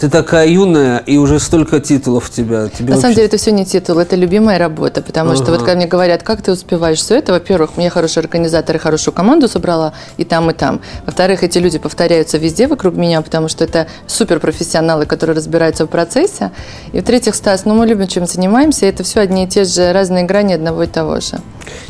Ты 0.00 0.08
такая 0.08 0.48
юная, 0.48 0.96
и 0.98 1.18
уже 1.18 1.38
столько 1.38 1.78
титулов 1.78 2.30
у 2.30 2.32
тебя. 2.32 2.68
Тебе 2.68 2.94
На 2.94 2.96
самом 2.96 3.02
вообще- 3.02 3.14
деле 3.16 3.26
это 3.26 3.36
все 3.36 3.52
не 3.52 3.66
титул, 3.66 3.98
это 3.98 4.16
любимая 4.16 4.58
работа, 4.58 5.02
потому 5.02 5.34
что 5.34 5.42
Ага. 5.44 5.50
вот 5.52 5.58
когда 5.60 5.74
мне 5.74 5.86
говорят, 5.86 6.22
как 6.22 6.40
ты 6.40 6.52
успеваешь 6.52 7.00
все 7.00 7.16
это, 7.18 7.32
во-первых, 7.32 7.76
мне 7.76 7.90
хороший 7.90 8.20
организатор 8.20 8.76
и 8.76 8.78
хорошую 8.78 9.12
команду 9.12 9.46
собрала 9.46 9.92
и 10.16 10.24
там, 10.24 10.48
и 10.50 10.54
там. 10.54 10.80
Во-вторых, 11.04 11.42
эти 11.42 11.58
люди 11.58 11.78
повторяются 11.78 12.38
везде 12.38 12.66
вокруг 12.66 12.94
меня, 12.94 13.20
потому 13.20 13.48
что 13.48 13.62
это 13.62 13.88
суперпрофессионалы, 14.06 15.04
которые 15.04 15.36
разбираются 15.36 15.84
в 15.84 15.88
процессе. 15.88 16.50
И 16.92 17.00
в-третьих, 17.00 17.34
Стас, 17.34 17.66
ну 17.66 17.74
мы 17.74 17.86
любим, 17.86 18.06
чем 18.06 18.26
занимаемся, 18.26 18.86
это 18.86 19.02
все 19.02 19.20
одни 19.20 19.44
и 19.44 19.48
те 19.48 19.64
же 19.64 19.92
разные 19.92 20.24
грани 20.24 20.54
одного 20.54 20.84
и 20.84 20.86
того 20.86 21.20
же. 21.20 21.40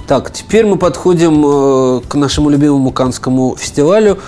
Так, 0.09 0.33
теперь 0.33 0.67
мы 0.67 0.79
подходим 0.79 1.45
э, 1.47 2.01
к 2.09 2.17
нашему 2.17 2.51
любимому 2.51 2.91
Канскому 2.91 3.55
фестивалю. 3.57 4.19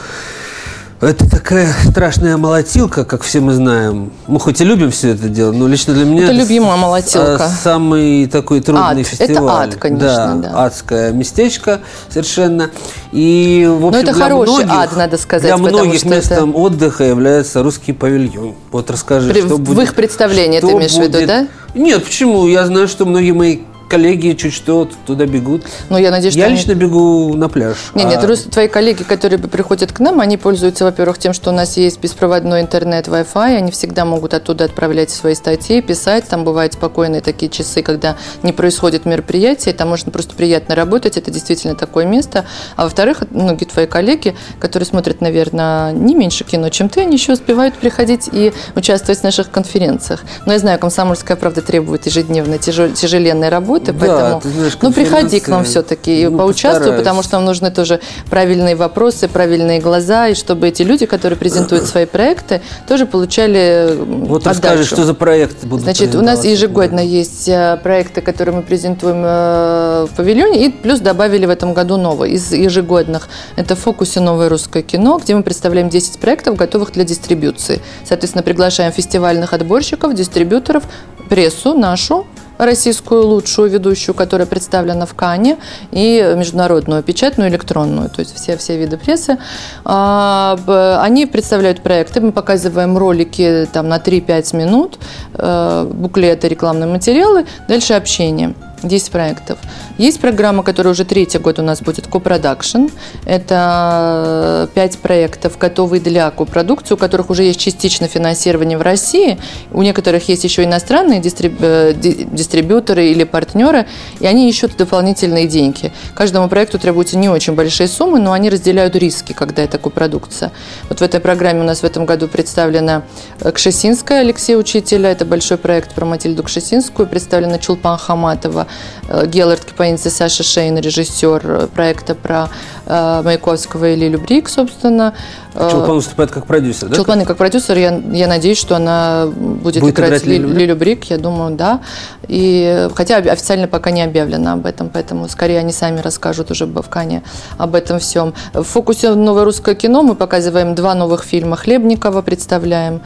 Это 1.02 1.28
такая 1.28 1.74
страшная 1.90 2.36
молотилка, 2.36 3.04
как 3.04 3.22
все 3.22 3.40
мы 3.40 3.54
знаем. 3.54 4.12
Мы 4.28 4.38
хоть 4.38 4.60
и 4.60 4.64
любим 4.64 4.92
все 4.92 5.10
это 5.14 5.28
дело, 5.28 5.50
но 5.50 5.66
лично 5.66 5.94
для 5.94 6.04
меня 6.04 6.24
Это 6.26 6.32
любимая 6.32 6.76
молотилка. 6.76 7.44
а, 7.44 7.48
самый 7.48 8.26
такой 8.26 8.60
трудный 8.60 8.84
Ад. 8.84 8.98
Это 8.98 9.04
фестиваль. 9.08 9.68
ад, 9.68 9.74
конечно, 9.74 10.40
да. 10.40 10.64
адское 10.64 11.10
местечко 11.10 11.80
совершенно. 12.08 12.70
И 13.10 13.68
в 13.68 13.84
общем, 13.86 14.00
это 14.00 14.12
для 14.14 14.24
хороший 14.28 14.52
многих- 14.64 14.72
ад, 14.72 14.96
надо 14.96 15.18
сказать, 15.18 15.42
Для 15.42 15.56
многих 15.56 16.04
местом 16.04 16.54
отдыха 16.54 17.02
является 17.02 17.64
русский 17.64 17.92
павильон. 17.92 18.54
Вот 18.70 18.88
расскажи, 18.88 19.32
При- 19.32 19.40
что 19.40 19.56
в 19.56 19.60
будет. 19.60 19.82
их 19.82 19.94
представлении 19.96 20.60
ты 20.60 20.68
что 20.68 20.76
имеешь 20.78 20.92
в 20.92 21.00
виду, 21.02 21.18
да? 21.26 21.48
Нет, 21.74 22.04
почему? 22.04 22.46
Я 22.46 22.64
знаю, 22.66 22.86
что 22.86 23.06
многие 23.06 23.32
мои 23.32 23.58
коллеги 23.96 24.33
чуть 24.33 24.55
что 24.55 24.88
туда 25.07 25.26
бегут. 25.26 25.64
Но 25.90 25.98
я 25.98 26.11
надеюсь, 26.11 26.33
что 26.33 26.40
Я 26.40 26.46
они- 26.46 26.57
лично 26.57 26.74
бегу 26.74 27.35
на 27.37 27.50
пляж. 27.50 27.76
Нет, 27.94 28.07
нет, 28.07 28.24
А 28.24 28.26
рус- 28.26 28.44
твои 28.50 28.66
коллеги, 28.66 29.02
которые 29.02 29.38
приходят 29.38 29.92
к 29.92 30.00
нам, 30.00 30.20
они 30.20 30.38
пользуются, 30.38 30.85
во-первых, 30.85 31.18
тем, 31.18 31.35
что 31.35 31.50
у 31.50 31.52
нас 31.52 31.76
есть 31.76 32.00
беспроводной 32.00 32.62
интернет, 32.62 33.07
Wi-Fi, 33.07 33.57
они 33.59 33.70
всегда 33.70 34.07
могут 34.07 34.33
оттуда 34.33 34.64
отправлять 34.64 35.11
свои 35.11 35.35
статьи, 35.35 35.83
писать, 35.83 36.24
там 36.26 36.42
бывают 36.44 36.72
спокойные 36.72 37.20
такие 37.20 37.50
часы, 37.50 37.83
когда 37.83 38.16
не 38.42 38.52
происходит 38.52 39.05
мероприятие, 39.05 39.74
там 39.74 39.90
можно 39.90 40.11
просто 40.11 40.35
приятно 40.35 40.74
работать, 40.74 41.18
это 41.18 41.31
действительно 41.31 41.74
такое 41.74 42.07
место. 42.07 42.46
А 42.76 42.85
во-вторых, 42.85 43.24
многие 43.31 43.66
твои 43.66 43.87
коллеги, 43.87 44.35
которые 44.59 44.87
смотрят, 44.87 45.20
наверное, 45.20 45.92
не 45.92 46.14
меньше 46.14 46.44
кино, 46.44 46.70
чем 46.70 46.88
ты, 46.88 47.02
они 47.02 47.16
еще 47.16 47.33
успевают 47.33 47.74
приходить 47.74 48.31
и 48.33 48.55
участвовать 48.74 49.20
в 49.20 49.24
наших 49.24 49.50
конференциях. 49.50 50.20
Но 50.46 50.55
я 50.55 50.59
знаю, 50.59 50.78
«Комсомольская 50.78 51.37
правда» 51.37 51.61
требует 51.61 52.07
ежедневной 52.07 52.57
тяжел- 52.59 52.92
тяжеленной 52.92 53.50
работы, 53.50 53.82
Да, 53.90 53.99
поэтому... 53.99 54.40
ты 54.40 54.49
знаешь, 54.51 54.79
ну, 54.81 54.92
приходи 54.92 55.40
к 55.40 55.49
нам 55.49 55.64
все-таки 55.64 56.23
и 56.23 56.29
ну, 56.29 56.38
поучаствуй, 56.38 56.79
постараюсь. 56.79 57.01
потому 57.01 57.23
что 57.23 57.37
нам 57.37 57.45
нужны 57.47 57.71
тоже 57.71 58.01
правильные 58.31 58.77
вопросы, 58.77 59.29
правильные 59.29 59.81
глаза, 59.81 60.29
и 60.29 60.35
чтобы 60.35 60.68
эти 60.68 60.83
люди, 60.83 61.07
которые 61.07 61.38
презентуют 61.38 61.87
свои 61.87 62.07
проекты, 62.07 62.61
тоже 62.87 63.07
получали 63.07 63.95
Вот 63.97 64.42
отдачу. 64.42 64.49
расскажи, 64.49 64.85
что 64.85 65.05
за 65.05 65.14
проект 65.14 65.64
будут 65.64 65.85
Значит, 65.85 66.14
у 66.14 66.23
нас 66.23 66.45
ежегодно 66.45 67.01
есть 67.01 67.49
э, 67.49 67.79
проекты, 67.83 68.21
которые 68.21 68.57
мы 68.57 68.62
презентуем 68.62 69.23
э, 69.25 70.07
в 70.11 70.16
павильоне, 70.16 70.66
и 70.66 70.71
плюс 70.71 71.01
добавили 71.01 71.47
в 71.47 71.51
этом 71.51 71.75
году 71.75 71.97
новые 71.97 72.35
из 72.35 72.53
ежегодных. 72.53 73.29
Это 73.57 73.75
фокусе 73.75 74.21
«Новое 74.21 74.49
русское 74.49 74.83
кино», 74.83 75.18
где 75.23 75.35
мы 75.35 75.42
представляем 75.42 75.88
10 75.88 76.18
проектов, 76.18 76.57
готовых 76.57 76.92
для 76.92 77.05
дистрибуции. 77.05 77.81
Соответственно, 78.05 78.42
приглашаем 78.42 78.92
фестивальных 78.92 79.53
отборщиков, 79.53 80.14
дистрибьюторов, 80.14 80.85
прессу 81.29 81.75
нашу, 81.75 82.27
российскую 82.64 83.27
лучшую 83.27 83.70
ведущую, 83.70 84.14
которая 84.14 84.46
представлена 84.46 85.07
в 85.07 85.14
Кане, 85.14 85.57
и 85.90 86.35
международную, 86.37 87.03
печатную, 87.03 87.51
электронную, 87.51 88.09
то 88.09 88.20
есть 88.20 88.35
все, 88.35 88.57
все 88.57 88.77
виды 88.77 88.96
прессы. 88.96 89.38
А, 89.85 90.57
Они 91.03 91.27
представляют 91.27 91.83
проекты, 91.83 92.20
мы 92.20 92.33
показываем 92.33 92.96
ролики 92.96 93.68
там, 93.72 93.88
на 93.88 93.98
3-5 93.98 94.57
минут, 94.57 94.98
э, 95.35 95.90
буклеты, 95.92 96.48
рекламные 96.48 96.88
материалы, 96.88 97.46
дальше 97.68 97.94
общение. 97.94 98.55
10 98.83 99.11
проектов. 99.12 99.59
Есть 99.98 100.20
программа, 100.20 100.62
которая 100.62 100.92
уже 100.92 101.05
третий 101.05 101.38
год 101.38 101.59
у 101.59 101.62
нас 101.62 101.81
будет, 101.83 102.07
копродакшн. 102.07 102.87
Это 103.24 104.68
5 104.74 104.98
проектов, 104.98 105.59
готовые 105.59 106.00
для 106.00 106.31
копродукции, 106.31 106.94
у 106.94 106.96
которых 106.96 107.31
уже 107.31 107.42
есть 107.44 107.61
частично 107.61 108.09
финансирование 108.09 108.78
в 108.78 108.83
России. 108.83 109.38
У 109.70 109.83
некоторых 109.83 110.28
есть 110.28 110.44
еще 110.44 110.64
иностранные 110.64 111.20
дистриб- 111.20 111.57
э, 111.61 111.92
ди- 111.94 112.26
дистрибьюторы 112.31 113.07
или 113.09 113.24
партнеры, 113.24 113.87
и 114.18 114.26
они 114.26 114.48
ищут 114.48 114.76
дополнительные 114.76 115.46
деньги. 115.46 115.92
Каждому 116.14 116.48
проекту 116.48 116.78
требуются 116.78 117.18
не 117.18 117.28
очень 117.28 117.55
большие 117.55 117.87
суммы, 117.88 118.18
но 118.18 118.33
они 118.33 118.50
разделяют 118.50 118.96
риски, 118.96 119.33
когда 119.33 119.62
это 119.62 119.78
копродукция. 119.78 120.52
Вот 120.88 121.00
в 121.00 121.02
этой 121.02 121.20
программе 121.20 121.61
у 121.61 121.64
нас 121.64 121.81
в 121.81 121.85
этом 121.85 122.07
году 122.07 122.28
представлена 122.28 123.02
э, 123.40 123.52
Кшесинская 123.52 124.20
Алексей 124.20 124.57
Учителя. 124.57 125.11
Это 125.11 125.24
большой 125.24 125.59
проект 125.59 125.94
про 125.94 126.07
Матильду 126.07 126.42
Кшесинскую. 126.42 127.07
Представлена 127.07 127.59
Чулпан 127.59 127.98
Хаматова, 127.98 128.66
э, 129.09 129.26
Геллард 129.26 129.64
Кипаинцы, 129.83 130.11
Саша 130.11 130.45
Шейн, 130.45 130.79
режиссер 130.79 131.42
э, 131.45 131.66
проекта 131.66 132.14
про 132.14 132.49
э, 132.87 133.23
Маяковского 133.25 133.90
и 133.90 133.97
Лилю 133.97 134.21
Брик, 134.21 134.49
собственно. 134.49 135.12
Э, 135.57 135.68
Чулпан 135.73 135.97
выступает 135.97 136.31
как 136.31 136.47
продюсер, 136.47 136.88
да? 136.88 136.95
Чулпан 136.95 137.25
как 137.25 137.37
продюсер, 137.37 137.77
я, 137.77 138.01
я 138.12 138.29
надеюсь, 138.29 138.59
что 138.59 138.77
она 138.77 139.27
будет, 139.27 139.81
Будет 139.83 139.95
играть, 139.95 140.09
играть 140.11 140.25
Ли- 140.27 140.38
Лилю 140.38 140.47
Брик? 140.49 140.59
Лилю 140.61 140.77
Брик, 140.77 141.05
я 141.11 141.18
думаю, 141.18 141.57
да. 141.57 141.81
И, 142.29 142.88
хотя 142.95 143.16
официально 143.16 143.66
пока 143.66 143.90
не 143.90 144.03
объявлено 144.03 144.53
об 144.53 144.66
этом, 144.66 144.88
поэтому 144.88 145.29
скорее 145.29 145.59
они 145.59 145.73
сами 145.73 145.99
расскажут 145.99 146.53
уже 146.53 146.66
в 146.66 146.88
Кане 146.88 147.25
об 147.59 147.75
этом 147.75 147.99
всем. 147.99 148.35
В 148.55 148.62
фокусе 148.62 149.14
новое 149.14 149.45
русское 149.45 149.75
кино 149.75 150.05
мы 150.05 150.14
показываем 150.14 150.77
два 150.77 150.95
новых 150.95 151.25
фильма 151.25 151.57
Хлебникова, 151.57 152.23
представляем, 152.23 153.01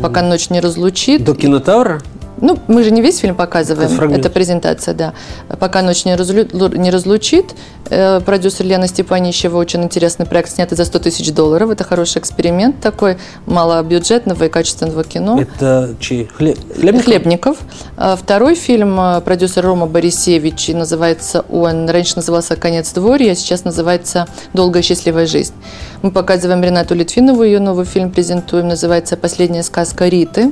пока 0.00 0.22
ночь 0.22 0.48
не 0.48 0.60
разлучит. 0.60 1.24
До 1.24 1.34
кинотавра? 1.34 2.00
Ну, 2.42 2.58
мы 2.66 2.82
же 2.82 2.90
не 2.90 3.00
весь 3.00 3.18
фильм 3.18 3.36
показываем, 3.36 3.88
Это 4.18 4.28
презентация, 4.28 4.94
да. 4.94 5.14
Пока 5.60 5.80
ночь 5.80 6.04
не, 6.04 6.12
разлю- 6.16 6.76
не 6.76 6.90
разлучит. 6.90 7.54
Э, 7.88 8.20
Продюсер 8.20 8.66
Лена 8.66 8.88
Степанищева, 8.88 9.56
очень 9.56 9.82
интересный 9.84 10.26
проект, 10.26 10.50
снятый 10.50 10.76
за 10.76 10.84
100 10.84 10.98
тысяч 10.98 11.32
долларов. 11.32 11.70
Это 11.70 11.84
хороший 11.84 12.18
эксперимент 12.18 12.80
такой, 12.80 13.16
малобюджетного 13.46 14.44
и 14.44 14.48
качественного 14.48 15.04
кино. 15.04 15.40
Это 15.40 15.94
чей? 16.00 16.28
Хле- 16.38 16.58
Хлебников? 16.74 17.04
Хлебников. 17.04 17.56
А 17.96 18.16
Второй 18.16 18.56
фильм 18.56 18.98
э, 19.00 19.20
продюсер 19.20 19.64
Рома 19.64 19.86
Борисевич, 19.86 20.68
называется 20.68 21.44
он, 21.48 21.88
раньше 21.88 22.16
назывался 22.16 22.56
«Конец 22.56 22.90
дворья», 22.92 23.32
а 23.32 23.34
сейчас 23.36 23.64
называется 23.64 24.26
«Долгая 24.52 24.82
счастливая 24.82 25.26
жизнь». 25.26 25.54
Мы 26.02 26.10
показываем 26.10 26.62
Ренату 26.64 26.94
Литвинову, 26.96 27.44
ее 27.44 27.60
новый 27.60 27.84
фильм 27.84 28.10
презентуем, 28.10 28.66
называется 28.68 29.16
«Последняя 29.16 29.62
сказка 29.62 30.08
Риты». 30.08 30.50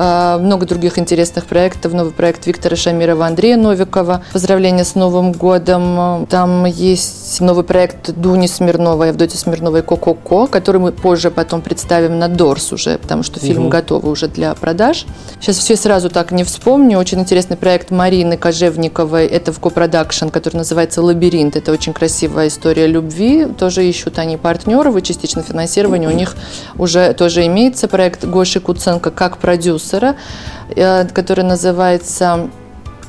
А, 0.00 0.38
Много 0.38 0.64
других 0.64 0.96
интересных 0.98 1.46
проектов. 1.46 1.92
Новый 1.92 2.12
проект 2.12 2.46
Виктора 2.46 2.76
Шамирова, 2.76 3.26
Андрея 3.26 3.56
Новикова. 3.56 4.22
Поздравления 4.32 4.84
с 4.84 4.94
Новым 4.94 5.32
годом. 5.32 6.26
Там 6.26 6.64
есть 6.66 7.17
новый 7.40 7.64
проект 7.64 8.10
Дуни 8.12 8.48
Смирновой, 8.48 9.10
Авдотьи 9.10 9.36
Смирновой 9.36 9.82
«Ко-ко-ко», 9.82 10.46
который 10.46 10.80
мы 10.80 10.92
позже 10.92 11.30
потом 11.30 11.60
представим 11.60 12.18
на 12.18 12.28
Дорс 12.28 12.72
уже, 12.72 12.98
потому 12.98 13.22
что 13.22 13.38
фильм 13.40 13.62
Мгм. 13.62 13.70
готов 13.70 14.04
уже 14.04 14.28
для 14.28 14.54
продаж. 14.54 15.06
Сейчас 15.40 15.58
все 15.58 15.76
сразу 15.76 16.10
так 16.10 16.32
не 16.32 16.44
вспомню. 16.44 16.98
Очень 16.98 17.20
интересный 17.20 17.56
проект 17.56 17.90
Марины 17.90 18.36
Кожевниковой. 18.36 19.26
Это 19.26 19.52
в 19.52 19.60
копродакшн, 19.60 20.28
который 20.28 20.56
называется 20.56 21.02
«Лабиринт». 21.02 21.56
Это 21.56 21.72
очень 21.72 21.92
красивая 21.92 22.48
история 22.48 22.86
любви. 22.86 23.46
Тоже 23.46 23.86
ищут 23.86 24.18
они 24.18 24.36
партнеров 24.36 24.96
и 24.96 25.02
частично 25.02 25.42
финансирование 25.42 26.08
у 26.08 26.12
них 26.12 26.34
уже 26.76 27.12
тоже 27.14 27.46
имеется. 27.46 27.88
Проект 27.88 28.24
Гоши 28.24 28.60
Куценко 28.60 29.10
как 29.10 29.38
продюсера, 29.38 30.16
э, 30.74 31.06
который 31.08 31.44
называется 31.44 32.48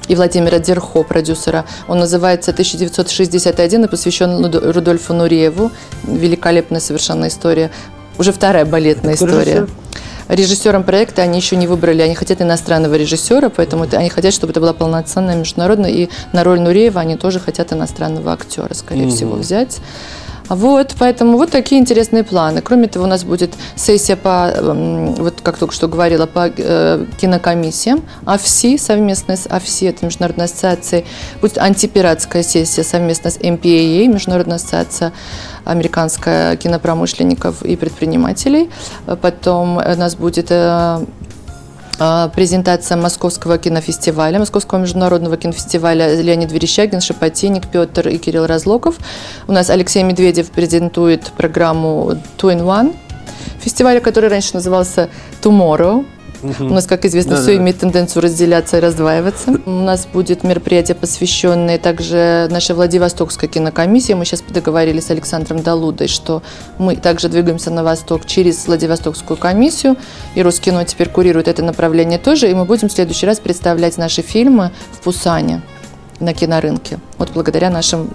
и 0.10 0.16
Владимира 0.16 0.60
Дерхо, 0.60 1.04
продюсера. 1.04 1.64
Он 1.88 2.00
называется 2.00 2.52
«1961» 2.52 3.86
и 3.86 3.88
посвящен 3.88 4.44
Рудольфу 4.46 5.14
Нурееву. 5.14 5.72
Великолепная 6.04 6.82
совершенно 6.82 7.28
история. 7.30 7.70
Уже 8.18 8.34
вторая 8.34 8.66
балетная 8.66 9.16
Кто 9.16 9.26
история. 9.28 9.44
режиссер? 9.54 9.70
Режиссером 10.28 10.84
проекта 10.84 11.22
они 11.24 11.38
еще 11.40 11.56
не 11.56 11.66
выбрали, 11.68 12.02
они 12.02 12.14
хотят 12.14 12.42
иностранного 12.42 12.96
режиссера, 12.96 13.50
поэтому 13.50 13.86
это- 13.86 13.98
они 13.98 14.10
хотят, 14.10 14.34
чтобы 14.34 14.52
это 14.52 14.60
была 14.60 14.74
полноценная 14.74 15.36
международная, 15.36 15.90
и 15.90 16.10
на 16.34 16.44
роль 16.44 16.60
Нуреева 16.60 17.02
они 17.02 17.16
тоже 17.16 17.40
хотят 17.40 17.72
иностранного 17.74 18.34
актера, 18.34 18.74
скорее 18.74 19.08
Мгм. 19.08 19.16
всего, 19.16 19.36
взять. 19.36 19.78
Вот, 20.50 20.96
поэтому 20.98 21.38
вот 21.38 21.52
такие 21.52 21.80
интересные 21.80 22.24
планы. 22.24 22.62
Кроме 22.62 22.88
того, 22.88 23.06
у 23.06 23.08
нас 23.08 23.24
будет 23.24 23.54
сессия 23.76 24.16
по, 24.16 24.52
м, 24.56 25.14
вот 25.14 25.42
как 25.42 25.58
только 25.58 25.74
что 25.74 25.88
говорила, 25.88 26.26
по 26.26 26.52
э, 26.56 27.06
кинокомиссиям. 27.20 28.02
АФСИ 28.26 28.78
совместно 28.78 29.36
с 29.36 29.48
АФСИ, 29.48 29.86
это 29.86 30.06
Международная 30.06 30.46
ассоциация. 30.46 31.04
Будет 31.42 31.58
антипиратская 31.60 32.44
сессия 32.44 32.84
совместно 32.84 33.30
с 33.30 33.38
MPAA, 33.38 34.08
Международная 34.08 34.56
ассоциация 34.56 35.14
американская 35.66 36.56
кинопромышленников 36.58 37.62
и 37.62 37.76
предпринимателей. 37.76 38.70
Потом 39.22 39.78
у 39.78 39.96
нас 39.96 40.16
будет 40.16 40.52
э, 40.52 40.56
а, 40.58 41.06
презентация 42.34 42.98
Московского 42.98 43.58
кинофестиваля, 43.58 44.40
Московского 44.40 44.80
международного 44.80 45.38
кинофестиваля 45.38 46.22
Леонид 46.22 46.52
Верещагин, 46.52 47.02
Шапотинник, 47.02 47.68
Петр 47.68 48.08
и 48.08 48.18
Кирилл 48.18 48.46
Разлоков. 48.46 48.96
У 49.48 49.52
нас 49.52 49.70
Алексей 49.70 50.04
Медведев 50.04 50.50
презентует 50.52 51.32
программу 51.38 52.12
Two 52.38 52.56
in 52.56 52.64
One 52.64 52.96
фестиваля, 53.60 54.00
который 54.00 54.30
раньше 54.30 54.52
назывался 54.54 55.10
Tomorrow. 55.42 56.06
У 56.42 56.64
нас, 56.64 56.86
как 56.86 57.06
известно, 57.06 57.32
Да-да-да. 57.32 57.52
все 57.52 57.58
имеет 57.58 57.80
тенденцию 57.80 58.24
разделяться 58.24 58.78
и 58.78 58.80
раздваиваться. 58.80 59.60
У 59.66 59.70
нас 59.70 60.06
будет 60.06 60.44
мероприятие, 60.44 60.96
посвященное 60.96 61.78
также 61.78 62.48
нашей 62.50 62.76
Владивостокской 62.76 63.50
кинокомиссии. 63.50 64.14
Мы 64.14 64.26
сейчас 64.26 64.42
договорились 64.48 65.06
с 65.06 65.12
Александром 65.12 65.62
Далудой, 65.62 66.08
что 66.08 66.42
мы 66.78 66.96
также 66.96 67.30
двигаемся 67.30 67.72
на 67.72 67.84
восток 67.84 68.26
через 68.26 68.68
Владивостокскую 68.68 69.38
комиссию. 69.38 69.98
И 70.36 70.42
Роскино 70.42 70.86
теперь 70.86 71.10
курирует 71.10 71.48
это 71.48 71.64
направление 71.64 72.20
тоже. 72.20 72.50
И 72.50 72.54
мы 72.54 72.66
будем 72.66 72.90
в 72.90 72.92
следующий 72.92 73.26
раз 73.26 73.40
представлять 73.40 73.98
наши 73.98 74.22
фильмы 74.22 74.72
в 74.92 75.00
Пусане 75.00 75.62
на 76.20 76.34
кинорынке. 76.34 77.00
Вот 77.18 77.32
благодаря 77.34 77.70
нашим 77.70 78.10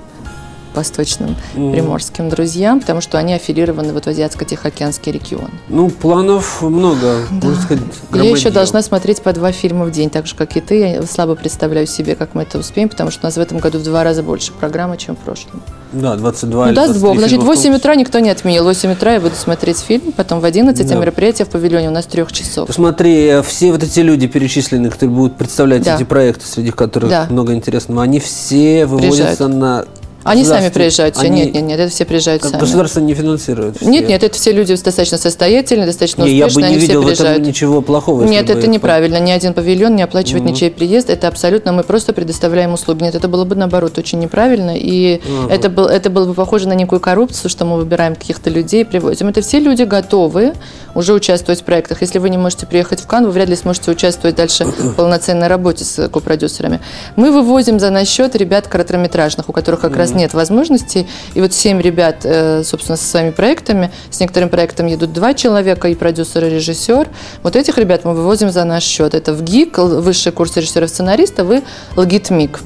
восточным 0.74 1.36
приморским 1.54 2.28
друзьям, 2.28 2.80
потому 2.80 3.00
что 3.00 3.18
они 3.18 3.34
аффилированы 3.34 3.92
вот 3.92 4.04
в 4.04 4.08
Азиатско-Тихоокеанский 4.08 5.12
регион. 5.12 5.50
Ну, 5.68 5.90
планов 5.90 6.62
много, 6.62 7.18
Да. 7.30 7.48
можно 7.48 7.62
сказать, 7.62 7.84
Я 8.12 8.22
еще 8.30 8.50
должна 8.50 8.82
смотреть 8.82 9.22
по 9.22 9.32
два 9.32 9.52
фильма 9.52 9.84
в 9.84 9.90
день, 9.90 10.10
так 10.10 10.26
же, 10.26 10.34
как 10.34 10.56
и 10.56 10.60
ты. 10.60 10.78
Я 10.80 11.02
слабо 11.02 11.34
представляю 11.34 11.86
себе, 11.86 12.14
как 12.14 12.34
мы 12.34 12.42
это 12.42 12.58
успеем, 12.58 12.88
потому 12.88 13.10
что 13.10 13.20
у 13.22 13.26
нас 13.26 13.36
в 13.36 13.40
этом 13.40 13.58
году 13.58 13.78
в 13.78 13.82
два 13.84 14.04
раза 14.04 14.22
больше 14.22 14.52
программы, 14.52 14.96
чем 14.96 15.16
в 15.16 15.18
прошлом. 15.20 15.62
Да, 15.92 16.16
22 16.16 16.64
Ну, 16.64 16.68
или 16.70 16.74
даст 16.74 16.88
23 16.98 17.08
Бог. 17.08 17.18
Значит, 17.18 17.38
в 17.38 17.40
фильма 17.40 17.44
в 17.44 17.56
8 17.56 17.62
том 17.70 17.74
утра 17.76 17.94
никто 17.94 18.18
не 18.18 18.30
отменил. 18.30 18.62
В 18.64 18.66
8 18.66 18.92
утра 18.92 19.12
я 19.14 19.20
буду 19.20 19.34
смотреть 19.36 19.78
фильм, 19.78 20.12
потом 20.12 20.40
в 20.40 20.44
11, 20.44 20.84
а 20.90 20.94
Да. 20.94 21.00
мероприятие 21.00 21.46
в 21.46 21.50
павильоне 21.50 21.88
у 21.88 21.92
нас 21.92 22.06
трех 22.06 22.32
часов. 22.32 22.66
Посмотри, 22.66 23.26
э, 23.26 23.42
все 23.42 23.70
вот 23.72 23.82
эти 23.82 24.00
люди 24.00 24.26
перечисленные, 24.26 24.90
которые 24.90 25.14
будут 25.14 25.36
представлять 25.36 25.82
Да. 25.84 25.94
эти 25.94 26.02
проекты, 26.04 26.46
среди 26.46 26.70
которых 26.72 27.10
Да. 27.10 27.26
много 27.30 27.54
интересного, 27.54 28.02
они 28.02 28.18
все 28.18 28.86
выводятся 28.86 29.24
Приезжают. 29.46 29.54
на 29.54 29.84
Они 30.24 30.44
сами 30.44 30.68
приезжают 30.70 31.16
все. 31.16 31.26
Они- 31.26 31.44
Нет, 31.44 31.54
нет, 31.54 31.64
нет, 31.64 31.80
это 31.80 31.90
все 31.92 32.04
приезжают 32.04 32.42
сами. 32.42 32.58
Государство 32.60 33.00
не 33.00 33.14
финансирует. 33.14 33.76
все. 33.76 33.86
Нет, 33.88 34.08
нет, 34.08 34.22
это 34.22 34.34
все 34.36 34.52
люди 34.52 34.74
достаточно 34.74 35.18
состоятельные, 35.18 35.86
достаточно 35.86 36.22
Не, 36.24 36.32
я 36.32 36.44
бы 36.44 36.48
успешные, 36.48 36.70
не 36.70 36.76
они 36.76 36.86
видел 36.86 37.02
в 37.02 37.04
все 37.04 37.12
этом 37.12 37.24
приезжают. 37.24 37.46
ничего 37.46 37.82
плохого. 37.82 38.24
Нет, 38.24 38.48
это 38.50 38.66
неправильно. 38.66 39.18
Ни 39.20 39.30
один 39.30 39.54
павильон 39.54 39.94
не 39.96 40.02
оплачивает 40.02 40.44
ничей 40.44 40.70
приезд. 40.70 41.10
Это 41.10 41.28
абсолютно 41.28 41.72
мы 41.72 41.82
просто 41.82 42.12
предоставляем 42.12 42.72
услуги. 42.72 43.02
Нет, 43.02 43.14
это 43.14 43.28
было 43.28 43.44
бы 43.44 43.54
наоборот 43.54 43.98
очень 43.98 44.18
неправильно. 44.18 44.72
И 44.76 45.20
это, 45.50 45.68
был, 45.68 45.86
это 45.86 46.10
было 46.10 46.26
бы 46.26 46.34
похоже 46.34 46.68
на 46.68 46.74
некую 46.74 47.00
коррупцию, 47.00 47.50
что 47.50 47.64
мы 47.64 47.76
выбираем 47.76 48.14
каких-то 48.14 48.50
людей, 48.50 48.84
привозим. 48.84 49.28
Это 49.28 49.42
все 49.42 49.58
люди 49.60 49.82
готовы 49.82 50.54
уже 50.94 51.12
участвовать 51.12 51.60
в 51.60 51.64
проектах. 51.64 52.00
Если 52.00 52.18
вы 52.18 52.30
не 52.30 52.38
можете 52.38 52.66
приехать 52.66 53.00
в 53.00 53.06
Кан, 53.06 53.26
вы 53.26 53.30
вряд 53.32 53.48
ли 53.48 53.56
сможете 53.56 53.90
участвовать 53.90 54.36
дальше 54.36 54.64
в 54.64 54.94
полноценной 54.94 55.48
работе 55.48 55.84
с 55.84 56.08
копродюсерами. 56.08 56.80
Мы 57.16 57.32
вывозим 57.32 57.78
за 57.78 57.90
наш 57.90 58.08
счет 58.08 58.34
ребят 58.36 58.68
короткометражных, 58.68 59.48
у 59.48 59.52
которых 59.52 59.80
как 59.80 59.96
раз 59.96 60.13
нет 60.14 60.34
возможностей. 60.34 61.06
И 61.34 61.40
вот 61.40 61.52
семь 61.52 61.80
ребят, 61.80 62.20
э, 62.24 62.62
собственно, 62.64 62.96
со 62.96 63.04
своими 63.04 63.30
проектами. 63.30 63.90
С 64.10 64.20
некоторым 64.20 64.48
проектом 64.48 64.86
едут 64.86 65.12
два 65.12 65.34
человека, 65.34 65.88
и 65.88 65.94
продюсер, 65.94 66.44
и 66.44 66.50
режиссер. 66.50 67.08
Вот 67.42 67.56
этих 67.56 67.78
ребят 67.78 68.04
мы 68.04 68.14
вывозим 68.14 68.50
за 68.50 68.64
наш 68.64 68.84
счет. 68.84 69.14
Это 69.14 69.32
в 69.32 69.42
ГИК, 69.42 69.78
высший 69.78 70.32
курс 70.32 70.56
режиссеров-сценаристов, 70.56 71.50
и 71.50 71.62
ЛГИТМИК. 71.96 72.60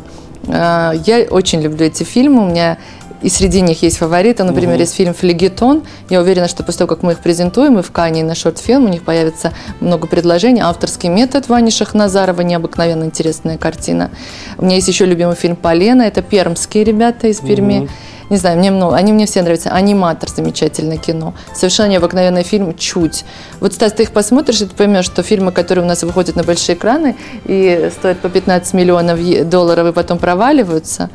А, 0.49 0.93
Я 1.05 1.25
очень 1.31 1.61
люблю 1.61 1.87
эти 1.87 2.05
фильмы. 2.05 2.43
У 2.43 2.51
меня 2.51 2.79
и 3.23 3.29
среди 3.29 3.61
них 3.61 3.83
есть 3.83 3.99
фавориты. 3.99 4.45
Например, 4.45 4.79
есть 4.79 4.95
фильм 4.95 5.15
«Флегетон». 5.15 5.83
Я 6.09 6.21
уверена, 6.21 6.49
что 6.49 6.63
после 6.63 6.79
того, 6.79 6.89
как 6.89 7.03
мы 7.03 7.13
их 7.13 7.19
презентуем 7.19 7.79
и 7.79 7.83
в 7.83 7.91
Кане, 7.91 8.21
и 8.21 8.23
на 8.23 8.35
шорт-фильм, 8.35 8.85
у 8.85 8.89
них 8.89 9.03
появится 9.03 9.53
много 9.81 10.07
предложений. 10.07 10.63
Авторский 10.63 11.09
метод 11.09 11.49
Вани 11.49 11.71
Шахназарова, 11.71 12.41
необыкновенно 12.43 13.05
интересная 13.05 13.59
картина. 13.59 14.11
У 14.57 14.65
меня 14.65 14.77
есть 14.77 14.89
еще 14.89 15.05
любимый 15.05 15.37
фильм 15.37 15.57
«Полена». 15.57 16.03
Это 16.03 16.23
пермские 16.23 16.85
ребята 16.85 17.29
из 17.29 17.41
Перми. 17.41 17.89
Не 18.31 18.37
знаю, 18.37 18.59
мне 18.59 18.71
много, 18.71 18.95
они 18.95 19.13
мне 19.13 19.25
все 19.25 19.43
нравятся. 19.43 19.71
Аниматор, 19.71 20.29
замечательное 20.29 20.99
кино. 20.99 21.35
Совершенно 21.55 21.89
необыкновенный 21.89 22.43
фильм 22.43 22.77
«Чуть». 22.77 23.25
Вот, 23.59 23.73
Стас, 23.73 23.93
ты 23.93 24.03
их 24.03 24.13
посмотришь, 24.13 24.61
и 24.61 24.67
ты 24.67 24.75
поймешь, 24.75 25.07
что 25.07 25.23
фильмы, 25.23 25.51
которые 25.51 25.85
у 25.85 25.89
нас 25.89 26.03
выходят 26.03 26.37
на 26.37 26.45
большие 26.45 26.77
экраны 26.77 27.17
и 27.47 27.91
стоят 27.91 28.19
по 28.19 28.29
15 28.29 28.75
миллионов 28.75 29.49
долларов 29.49 29.87
и 29.87 29.93
потом 29.93 30.19
проваливаются, 30.19 31.09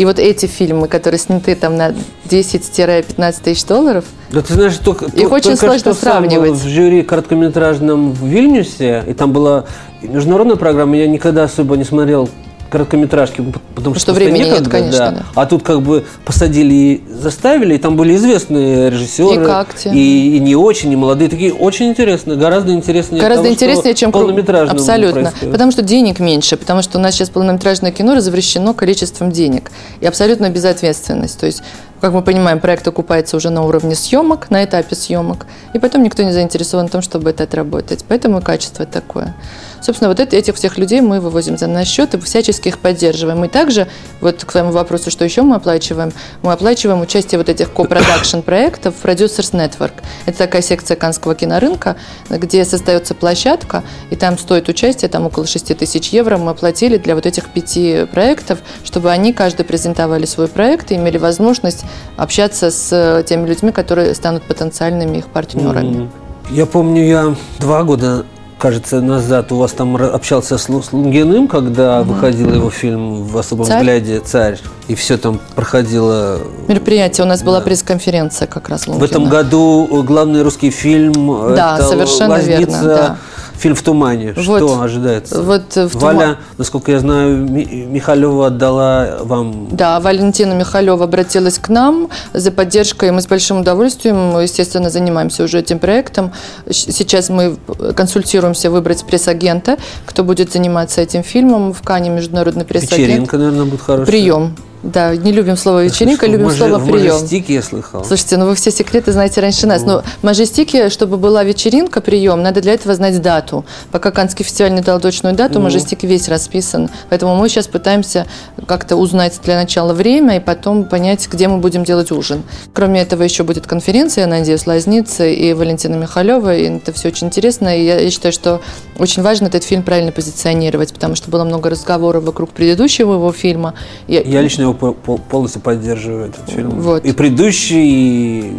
и 0.00 0.04
вот 0.06 0.18
эти 0.18 0.46
фильмы, 0.46 0.88
которые 0.88 1.18
сняты 1.18 1.54
там 1.54 1.76
на 1.76 1.92
10-15 2.24 3.34
тысяч 3.44 3.66
долларов, 3.66 4.06
Да 4.30 4.40
ты 4.40 4.54
знаешь, 4.54 4.78
только, 4.78 5.04
Их 5.04 5.12
только 5.12 5.34
очень 5.34 5.56
что 5.56 5.66
сложно 5.66 5.92
сам 5.92 6.22
был 6.22 6.30
сравнивать. 6.30 6.58
в 6.58 6.66
жюри 6.66 7.02
короткометражном 7.02 8.12
в 8.12 8.24
Вильнюсе, 8.24 9.04
и 9.06 9.12
там 9.12 9.30
была 9.32 9.66
международная 10.00 10.56
программа, 10.56 10.96
я 10.96 11.06
никогда 11.06 11.44
особо 11.44 11.76
не 11.76 11.84
смотрел 11.84 12.30
короткометражки, 12.70 13.44
потому 13.74 13.94
что, 13.94 14.02
что 14.02 14.12
времени 14.14 14.38
нет, 14.38 14.48
некогда, 14.48 14.70
конечно, 14.70 14.98
да. 14.98 15.10
да. 15.10 15.24
А 15.34 15.46
тут 15.46 15.62
как 15.62 15.82
бы 15.82 16.04
посадили 16.24 16.74
и 16.74 17.02
заставили, 17.12 17.74
и 17.74 17.78
там 17.78 17.96
были 17.96 18.14
известные 18.16 18.90
режиссеры. 18.90 19.42
И 19.42 19.44
как 19.44 19.74
те? 19.74 19.90
И, 19.90 20.36
и 20.36 20.38
не 20.38 20.56
очень, 20.56 20.92
и 20.92 20.96
молодые, 20.96 21.28
такие 21.28 21.52
очень 21.52 21.88
интересные, 21.88 22.38
гораздо 22.38 22.72
интереснее 22.72 23.20
Гораздо 23.20 23.44
того, 23.44 23.54
интереснее, 23.54 23.94
чем 23.94 24.12
полнометражном 24.12 24.76
Абсолютно. 24.76 25.32
Потому 25.50 25.72
что 25.72 25.82
денег 25.82 26.20
меньше, 26.20 26.56
потому 26.56 26.82
что 26.82 26.98
у 26.98 27.00
нас 27.00 27.14
сейчас 27.14 27.28
полнометражное 27.30 27.92
кино 27.92 28.14
развращено 28.14 28.72
количеством 28.72 29.32
денег. 29.32 29.70
И 30.00 30.06
абсолютно 30.06 30.48
безответственность. 30.48 31.38
То 31.38 31.46
есть, 31.46 31.62
как 32.00 32.12
мы 32.12 32.22
понимаем, 32.22 32.60
проект 32.60 32.86
окупается 32.88 33.36
уже 33.36 33.50
на 33.50 33.62
уровне 33.64 33.94
съемок, 33.94 34.50
на 34.50 34.64
этапе 34.64 34.94
съемок. 34.94 35.46
И 35.74 35.78
потом 35.78 36.02
никто 36.02 36.22
не 36.22 36.32
заинтересован 36.32 36.88
в 36.88 36.90
том, 36.90 37.02
чтобы 37.02 37.30
это 37.30 37.44
отработать. 37.44 38.04
Поэтому 38.08 38.38
и 38.38 38.42
качество 38.42 38.86
такое. 38.86 39.34
Собственно, 39.82 40.08
вот 40.08 40.20
это- 40.20 40.36
этих 40.36 40.56
всех 40.56 40.78
людей 40.78 41.00
мы 41.00 41.20
вывозим 41.20 41.56
за 41.56 41.66
наш 41.66 41.88
счет 41.88 42.14
и 42.14 42.20
всячески 42.20 42.68
их 42.68 42.78
поддерживаем. 42.78 43.44
И 43.44 43.48
также, 43.48 43.86
вот 44.20 44.44
к 44.44 44.52
твоему 44.52 44.72
вопросу, 44.72 45.10
что 45.10 45.24
еще 45.24 45.42
мы 45.42 45.56
оплачиваем, 45.56 46.12
мы 46.42 46.52
оплачиваем 46.52 47.00
участие 47.00 47.38
вот 47.38 47.48
этих 47.48 47.72
ко-продакшн 47.72 48.40
проектов 48.40 48.94
в 49.00 49.04
Producers 49.04 49.52
Network. 49.52 49.92
Это 50.26 50.38
такая 50.38 50.62
секция 50.62 50.96
канского 50.96 51.34
кинорынка, 51.34 51.96
где 52.28 52.64
создается 52.64 53.14
площадка, 53.14 53.82
и 54.10 54.16
там 54.16 54.38
стоит 54.38 54.68
участие, 54.68 55.08
там 55.08 55.26
около 55.26 55.46
6 55.46 55.74
тысяч 55.74 56.08
евро 56.10 56.36
мы 56.36 56.50
оплатили 56.50 56.98
для 56.98 57.14
вот 57.14 57.26
этих 57.26 57.48
пяти 57.48 58.06
проектов, 58.12 58.58
чтобы 58.84 59.10
они 59.10 59.32
каждый 59.32 59.64
презентовали 59.64 60.26
свой 60.26 60.48
проект 60.48 60.92
и 60.92 60.96
имели 60.96 61.16
возможность 61.16 61.84
общаться 62.16 62.70
с 62.70 62.88
э, 62.92 63.22
теми 63.24 63.46
людьми, 63.48 63.72
которые 63.72 64.14
станут 64.14 64.42
потенциальными 64.44 65.18
их 65.18 65.26
партнерами. 65.28 66.10
Я 66.50 66.66
помню, 66.66 67.04
я 67.06 67.34
два 67.60 67.82
года, 67.84 68.24
кажется, 68.58 69.00
назад 69.00 69.52
у 69.52 69.56
вас 69.56 69.72
там 69.72 69.96
общался 69.96 70.58
с, 70.58 70.68
Лу- 70.68 70.82
с 70.82 70.92
Лунгиным, 70.92 71.48
когда 71.48 72.02
выходил 72.02 72.52
его 72.52 72.68
фильм 72.70 73.24
в 73.24 73.38
особом 73.38 73.64
«Царь». 73.66 73.78
взгляде 73.78 74.20
«Царь», 74.20 74.58
и 74.88 74.94
все 74.94 75.16
там 75.16 75.40
проходило. 75.54 76.40
Мероприятие 76.68 77.24
у 77.24 77.28
нас 77.28 77.42
была 77.42 77.60
пресс-конференция 77.60 78.46
как 78.48 78.68
раз 78.68 78.86
В 78.86 79.02
этом 79.02 79.22
Лунгина. 79.22 79.42
году 79.42 80.02
главный 80.02 80.42
русский 80.42 80.70
фильм 80.70 81.54
Да, 81.54 81.76
это 81.78 81.88
совершенно 81.88 82.30
«Лазница», 82.30 82.58
верно, 82.58 82.82
да. 82.84 83.16
Фильм 83.60 83.74
в 83.74 83.82
тумане. 83.82 84.32
Вот. 84.36 84.42
Что 84.62 84.80
ожидается? 84.80 85.42
Вот, 85.42 85.76
э, 85.76 85.86
в 85.86 85.94
Валя, 85.96 86.18
«Туман». 86.18 86.36
насколько 86.56 86.92
я 86.92 86.98
знаю, 86.98 87.36
Ми- 87.36 87.66
Михалева 87.90 88.46
отдала 88.46 89.18
вам 89.22 89.68
Да, 89.70 90.00
Валентина 90.00 90.54
Михалева 90.54 91.04
обратилась 91.04 91.58
к 91.58 91.68
нам 91.68 92.08
за 92.32 92.52
поддержкой. 92.52 93.10
Мы 93.12 93.20
с 93.20 93.26
большим 93.26 93.60
удовольствием, 93.60 94.38
естественно, 94.40 94.88
занимаемся 94.88 95.44
уже 95.44 95.58
этим 95.58 95.78
проектом. 95.78 96.32
Сейчас 96.70 97.28
мы 97.28 97.58
консультируемся 97.94 98.70
выбрать 98.70 99.04
пресс-агента, 99.04 99.76
кто 100.06 100.24
будет 100.24 100.52
заниматься 100.52 101.02
этим 101.02 101.22
фильмом 101.22 101.74
в 101.74 101.82
Кане 101.82 102.08
международный 102.08 102.64
пресс-агент. 102.64 102.98
вечеринка, 102.98 103.36
наверное, 103.36 103.66
будет 103.66 103.82
хорошая. 103.82 104.06
Прием. 104.06 104.56
Да, 104.82 105.14
не 105.14 105.30
любим 105.32 105.58
слово 105.58 105.84
вечеринка, 105.84 106.24
Что, 106.24 106.32
любим 106.32 106.46
Маже- 106.46 106.56
слово 106.56 106.78
прием. 106.78 107.12
Мажестике 107.14 107.54
я 107.54 107.62
слыхал. 107.62 108.02
Слушайте, 108.02 108.38
ну 108.38 108.46
вы 108.46 108.54
все 108.54 108.70
секреты 108.70 109.12
знаете 109.12 109.42
раньше 109.42 109.66
нас. 109.66 109.82
Но 109.82 110.00
в 110.20 110.24
Мажестике, 110.24 110.88
чтобы 110.88 111.18
была 111.18 111.44
вечеринка, 111.44 112.00
прием, 112.00 112.42
надо 112.42 112.62
для 112.62 112.72
этого 112.72 112.94
знать 112.94 113.20
дату. 113.20 113.66
Пока 113.92 114.10
Канский 114.10 114.42
фестиваль 114.42 114.72
не 114.72 114.80
дал 114.80 114.98
точную 114.98 115.34
дату, 115.36 115.60
Мажестик 115.60 116.02
весь 116.02 116.28
расписан. 116.28 116.88
Поэтому 117.10 117.36
мы 117.36 117.50
сейчас 117.50 117.66
пытаемся 117.66 118.26
как-то 118.66 118.96
узнать 118.96 119.38
для 119.44 119.56
начала 119.56 119.92
время 119.92 120.38
и 120.38 120.40
потом 120.40 120.84
понять, 120.84 121.28
где 121.30 121.46
мы 121.46 121.58
будем 121.58 121.84
делать 121.84 122.10
ужин. 122.10 122.42
Кроме 122.72 123.02
этого, 123.02 123.22
еще 123.22 123.42
будет 123.44 123.66
конференция, 123.66 124.22
я 124.22 124.28
надеюсь, 124.28 124.66
Лазницы 124.66 125.34
и 125.34 125.52
Валентина 125.52 125.96
Михалева. 125.96 126.56
И 126.56 126.76
это 126.78 126.94
все 126.94 127.08
очень 127.08 127.26
интересно. 127.26 127.76
И 127.78 127.84
я, 127.84 128.00
я 128.00 128.10
считаю, 128.10 128.32
что 128.32 128.62
очень 128.98 129.22
важно 129.22 129.48
этот 129.48 129.62
фильм 129.62 129.82
правильно 129.82 130.10
позиционировать, 130.10 130.94
потому 130.94 131.16
что 131.16 131.30
было 131.30 131.44
много 131.44 131.68
разговоров 131.68 132.24
вокруг 132.24 132.48
предыдущего 132.50 133.12
его 133.14 133.30
фильма. 133.32 133.74
И- 134.08 134.22
Я 134.24 134.40
лично 134.40 134.69
его 134.72 134.92
полностью 134.94 135.62
поддерживаю, 135.62 136.28
этот 136.28 136.48
фильм. 136.48 136.70
Вот. 136.80 137.04
И 137.04 137.12
предыдущий, 137.12 138.48
и 138.48 138.52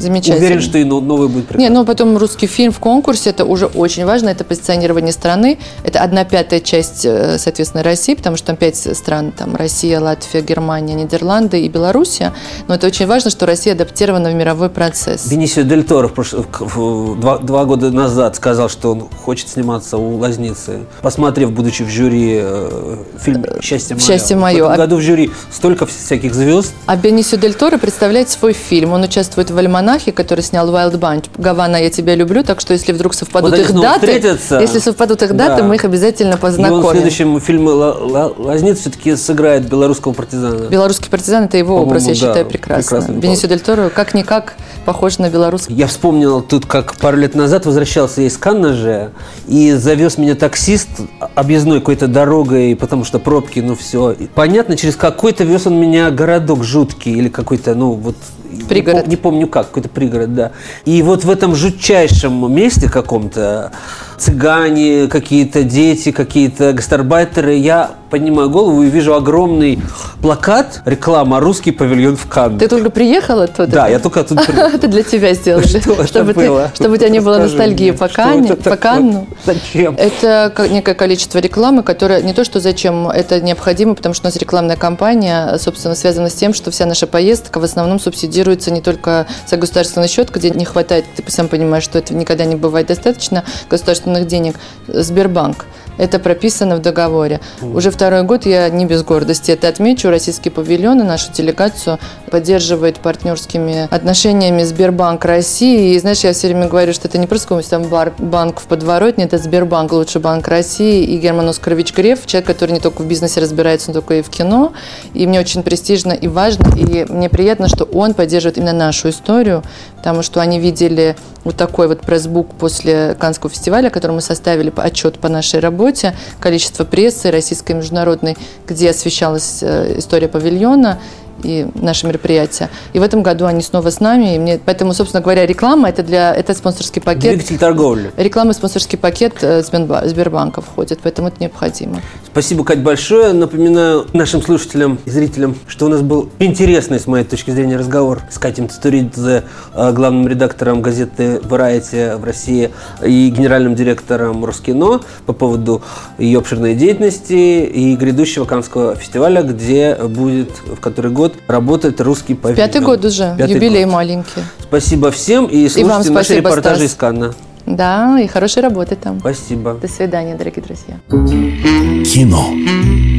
Замечательно. 0.00 0.36
уверен, 0.46 0.60
что 0.62 0.78
и 0.78 0.84
но- 0.84 1.00
новый 1.00 1.28
будет 1.28 1.42
Не, 1.44 1.48
прекрасный. 1.48 1.74
ну 1.74 1.84
потом 1.84 2.16
русский 2.16 2.46
фильм 2.46 2.72
в 2.72 2.78
конкурсе, 2.78 3.30
это 3.30 3.44
уже 3.44 3.66
очень 3.66 4.04
важно, 4.04 4.28
это 4.30 4.44
позиционирование 4.44 5.12
страны, 5.12 5.58
это 5.84 6.00
одна 6.00 6.24
пятая 6.24 6.60
часть, 6.60 7.04
э, 7.04 7.38
соответственно, 7.38 7.82
России, 7.82 8.14
потому 8.14 8.36
что 8.36 8.46
там 8.48 8.56
пять 8.56 8.76
стран, 8.76 9.32
там 9.32 9.56
Россия, 9.56 10.00
Латвия, 10.00 10.40
Германия, 10.40 10.94
Нидерланды 10.94 11.60
и 11.60 11.68
Белоруссия, 11.68 12.32
но 12.68 12.74
это 12.74 12.86
очень 12.86 13.06
важно, 13.06 13.30
что 13.30 13.46
Россия 13.46 13.74
адаптирована 13.74 14.30
в 14.30 14.34
мировой 14.34 14.70
процесс. 14.70 15.26
Бенисио 15.26 15.62
Дель 15.62 15.84
Торо 15.84 16.08
прош- 16.08 17.16
два, 17.20 17.38
два 17.38 17.64
года 17.64 17.90
назад 17.90 18.36
сказал, 18.36 18.68
что 18.68 18.92
он 18.92 19.08
хочет 19.24 19.48
сниматься 19.48 19.98
у 19.98 20.16
Лазницы, 20.16 20.80
посмотрев, 21.02 21.52
будучи 21.52 21.82
в 21.82 21.88
жюри 21.88 22.38
э, 22.42 22.96
фильм 23.18 23.44
«Счастье 23.60 23.96
мое». 23.96 24.04
«Счастье 24.04 24.36
мое». 24.36 24.54
В 24.54 24.56
этом 24.58 24.72
А- 24.72 24.76
году 24.76 24.96
в 24.96 25.00
жюри 25.00 25.30
столько 25.52 25.86
всяких 25.86 26.34
звезд. 26.34 26.72
А 26.86 26.96
Бенисио 26.96 27.38
Дель 27.38 27.54
Торо 27.54 27.78
представляет 27.78 28.28
свой 28.30 28.52
фильм. 28.52 28.92
Он 28.92 29.02
участвует 29.02 29.50
в 29.50 29.58
«Альманахе», 29.90 30.12
который 30.12 30.42
снял 30.42 30.68
Wild 30.70 30.98
Bunch. 30.98 31.24
«Гавана, 31.36 31.76
я 31.76 31.90
тебя 31.90 32.14
люблю», 32.14 32.42
так 32.44 32.60
что 32.60 32.72
если 32.72 32.92
вдруг 32.92 33.12
совпадут 33.14 33.50
Вот 33.50 33.58
их 33.58 33.72
даты, 33.74 34.06
встретятся. 34.06 34.60
если 34.60 34.78
совпадут 34.78 35.22
их 35.22 35.34
даты, 35.34 35.62
Да. 35.62 35.68
мы 35.68 35.74
их 35.74 35.84
обязательно 35.84 36.30
И 36.30 36.32
он 36.34 36.38
в 36.38 36.40
познакомим. 36.40 36.90
следующем 36.92 37.40
фильме 37.40 37.70
«Ла- 37.70 37.94
Ла- 37.98 38.32
«Лазница» 38.36 38.82
все-таки 38.82 39.16
сыграет 39.16 39.68
белорусского 39.68 40.12
партизана. 40.12 40.68
Белорусский 40.68 41.10
партизан– 41.10 41.44
это 41.44 41.56
его 41.58 41.82
образ, 41.82 42.02
я 42.04 42.08
да, 42.10 42.14
считаю, 42.14 42.46
прекрасно. 42.46 43.06
Бенисио 43.10 43.48
Дель 43.48 43.60
Торо 43.60 43.88
как-никак 43.90 44.54
похоже 44.84 45.22
на 45.22 45.30
белорусский. 45.30 45.74
Я 45.74 45.86
вспомнил 45.88 46.40
тут, 46.40 46.66
как 46.66 46.94
пару 46.96 47.16
лет 47.16 47.34
назад 47.34 47.66
возвращался 47.66 48.20
я 48.22 48.28
из 48.28 48.36
Канна 48.36 48.74
же, 48.74 49.10
и 49.48 49.72
завез 49.72 50.18
меня 50.18 50.34
таксист 50.36 50.88
объездной 51.34 51.80
какой-то 51.80 52.06
дорогой, 52.06 52.76
потому 52.76 53.04
что 53.04 53.18
пробки, 53.18 53.58
ну 53.60 53.74
все. 53.74 54.12
И 54.12 54.26
Понятно, 54.26 54.76
через 54.76 54.94
какой-то 54.96 55.44
вез 55.44 55.66
он 55.66 55.74
меня 55.80 56.10
городок 56.10 56.62
жуткий 56.64 57.12
или 57.12 57.28
какой-то, 57.28 57.74
ну 57.74 57.92
вот... 57.92 58.16
не 58.50 58.62
Пригород. 58.64 59.04
пом- 59.06 59.08
Не, 59.08 59.16
помню 59.16 59.46
как, 59.46 59.68
какой-то 59.68 59.88
пригород, 59.88 60.34
да. 60.34 60.52
И 60.84 61.02
вот 61.02 61.24
в 61.24 61.30
этом 61.30 61.54
жутчайшем 61.54 62.52
месте 62.54 62.88
каком-то 62.90 63.72
цыгане, 64.18 65.08
какие-то 65.08 65.62
дети, 65.64 66.12
какие-то 66.12 66.72
гастарбайтеры, 66.72 67.54
я 67.54 67.92
поднимаю 68.10 68.50
голову 68.50 68.82
и 68.82 68.90
вижу 68.90 69.14
огромный 69.14 69.80
плакат, 70.20 70.82
реклама 70.84 71.40
«Русский 71.40 71.70
павильон 71.70 72.16
в 72.16 72.26
Канне». 72.26 72.58
Ты 72.58 72.68
только 72.68 72.90
приехал 72.90 73.40
оттуда? 73.40 73.66
Да, 73.68 73.88
я 73.88 73.98
только 73.98 74.20
оттуда 74.20 74.42
приехал. 74.46 74.74
Это 74.74 74.88
для 74.88 75.02
тебя 75.02 75.32
сделали. 75.34 75.66
Что 75.66 75.92
это 75.92 76.06
чтобы, 76.06 76.32
было? 76.34 76.68
Ты, 76.68 76.76
чтобы 76.76 76.94
у 76.94 76.96
тебя 76.96 77.08
не 77.08 77.20
было 77.20 77.38
ностальгии 77.38 77.92
по, 77.92 78.04
это? 78.04 78.76
Канну. 78.76 79.26
Зачем? 79.44 79.94
Это 79.96 80.52
ко- 80.54 80.68
некое 80.68 80.94
количество 80.94 81.38
рекламы, 81.38 81.82
которое 81.82 82.20
не 82.22 82.34
то, 82.34 82.44
что 82.44 82.60
зачем, 82.60 83.08
это 83.08 83.40
необходимо, 83.40 83.94
потому 83.94 84.14
что 84.14 84.26
у 84.26 84.28
нас 84.28 84.36
рекламная 84.36 84.76
кампания, 84.76 85.56
собственно, 85.58 85.94
связана 85.94 86.28
с 86.28 86.34
тем, 86.34 86.52
что 86.52 86.70
вся 86.70 86.86
наша 86.86 87.06
поездка 87.06 87.60
в 87.60 87.64
основном 87.64 88.00
субсидируется 88.00 88.70
не 88.70 88.80
только 88.80 89.26
за 89.46 89.56
государственный 89.56 90.08
счет, 90.08 90.30
где 90.30 90.50
не 90.50 90.64
хватает, 90.64 91.04
ты 91.16 91.22
сам 91.30 91.48
понимаешь, 91.48 91.84
что 91.84 91.98
это 91.98 92.14
никогда 92.14 92.44
не 92.44 92.56
бывает 92.56 92.88
достаточно 92.88 93.44
государственных 93.68 94.26
денег, 94.26 94.56
Сбербанк. 94.88 95.66
Это 95.98 96.18
прописано 96.18 96.76
в 96.76 96.80
договоре. 96.80 97.40
Уже 97.60 97.90
второй 98.00 98.22
год 98.22 98.46
я 98.46 98.66
не 98.70 98.86
без 98.86 99.02
гордости 99.02 99.50
это 99.50 99.68
отмечу. 99.68 100.08
Российский 100.08 100.48
павильон 100.48 101.02
и 101.02 101.04
нашу 101.04 101.30
делегацию 101.32 101.98
поддерживает 102.30 102.98
партнерскими 102.98 103.88
отношениями 103.94 104.62
Сбербанк 104.62 105.22
России. 105.26 105.92
И 105.92 105.98
знаешь, 105.98 106.20
я 106.20 106.32
все 106.32 106.46
время 106.46 106.66
говорю, 106.66 106.94
что 106.94 107.08
это 107.08 107.18
не 107.18 107.26
просто 107.26 107.48
какой-нибудь 107.48 107.68
там 107.68 107.82
бар- 107.90 108.14
банк 108.16 108.60
в 108.60 108.64
подворотне, 108.64 109.24
это 109.24 109.36
Сбербанк, 109.36 109.92
лучший 109.92 110.22
банк 110.22 110.48
России. 110.48 111.04
И 111.04 111.18
Герман 111.18 111.50
Оскарович 111.50 111.92
Греф, 111.92 112.24
человек, 112.24 112.46
который 112.46 112.70
не 112.72 112.80
только 112.80 113.02
в 113.02 113.06
бизнесе 113.06 113.38
разбирается, 113.38 113.88
но 113.88 113.92
только 114.00 114.14
и 114.14 114.22
в 114.22 114.30
кино. 114.30 114.72
И 115.12 115.26
мне 115.26 115.38
очень 115.38 115.62
престижно 115.62 116.12
и 116.14 116.26
важно, 116.26 116.74
и 116.74 117.04
мне 117.06 117.28
приятно, 117.28 117.68
что 117.68 117.84
он 117.84 118.14
поддерживает 118.14 118.56
именно 118.56 118.72
нашу 118.72 119.10
историю, 119.10 119.62
потому 120.00 120.22
что 120.22 120.40
они 120.40 120.58
видели 120.58 121.14
вот 121.44 121.56
такой 121.56 121.86
вот 121.86 122.00
пресс-бук 122.00 122.54
после 122.54 123.14
Каннского 123.20 123.50
фестиваля, 123.50 123.90
который 123.90 124.12
мы 124.12 124.22
составили 124.22 124.72
отчет 124.74 125.18
по 125.18 125.28
нашей 125.28 125.60
работе, 125.60 126.16
количество 126.40 126.84
прессы 126.84 127.30
российской 127.30 127.72
и 127.72 127.74
международной, 127.74 128.38
где 128.66 128.90
освещалась 128.90 129.58
э, 129.62 129.98
история 129.98 130.28
павильона 130.28 130.98
и 131.42 131.66
наши 131.74 132.06
мероприятия. 132.06 132.70
И 132.92 132.98
в 132.98 133.02
этом 133.02 133.22
году 133.22 133.46
они 133.46 133.62
снова 133.62 133.90
с 133.90 134.00
нами, 134.00 134.34
и 134.34 134.38
мне, 134.38 134.60
поэтому, 134.64 134.92
собственно 134.92 135.22
говоря, 135.22 135.46
реклама 135.46 135.88
это 135.88 136.02
для 136.02 136.34
это 136.34 136.54
спонсорский 136.54 137.02
пакет. 137.02 137.34
Двигатель 137.34 137.58
торговли. 137.58 138.12
Реклама 138.16 138.52
и 138.52 138.54
спонсорский 138.54 138.98
пакет 138.98 139.34
э, 139.42 139.60
Сберба- 139.60 140.06
Сбербанка 140.06 140.60
входит, 140.60 141.00
поэтому 141.02 141.28
это 141.28 141.38
необходимо. 141.40 142.00
Спасибо, 142.26 142.64
Кать, 142.64 142.82
большое. 142.82 143.32
Напоминаю 143.32 144.06
нашим 144.12 144.42
слушателям 144.42 144.98
и 145.04 145.10
зрителям, 145.10 145.56
что 145.66 145.86
у 145.86 145.88
нас 145.88 146.00
был 146.00 146.30
интересный, 146.38 147.00
с 147.00 147.06
моей 147.06 147.24
точки 147.24 147.50
зрения, 147.50 147.76
разговор 147.76 148.22
с 148.30 148.38
Катей 148.38 148.66
Цитуридзе, 148.66 149.44
э, 149.74 149.92
главным 149.92 150.28
редактором 150.28 150.82
газеты 150.82 151.40
Variety 151.42 152.16
в 152.16 152.24
России 152.24 152.70
и 153.04 153.30
генеральным 153.30 153.74
директором 153.74 154.44
Роскино 154.44 155.00
по 155.26 155.32
поводу 155.32 155.82
ее 156.18 156.38
обширной 156.38 156.74
деятельности 156.74 157.64
и 157.64 157.96
грядущего 157.96 158.44
Каннского 158.44 158.94
фестиваля, 158.96 159.42
где 159.42 159.96
будет 159.96 160.50
в 160.66 160.80
который 160.80 161.10
год 161.10 161.29
работать 161.46 162.00
русский 162.00 162.34
павильон. 162.34 162.66
Пятый 162.66 162.82
год 162.82 163.04
уже, 163.04 163.34
Пятый 163.38 163.54
юбилей 163.54 163.84
год. 163.84 163.94
маленький. 163.94 164.42
Спасибо 164.62 165.10
всем 165.10 165.46
и 165.46 165.68
слушайте 165.68 165.84
вам 165.84 165.98
наши 165.98 166.10
спасибо, 166.10 166.48
репортажи 166.48 166.76
Стас. 166.76 166.92
из 166.92 166.94
Канна. 166.94 167.34
Да, 167.66 168.18
и 168.18 168.26
хорошей 168.26 168.62
работы 168.62 168.96
там. 168.96 169.20
Спасибо. 169.20 169.74
До 169.74 169.86
свидания, 169.88 170.34
дорогие 170.34 170.64
друзья. 170.64 170.96
Кино. 171.08 172.46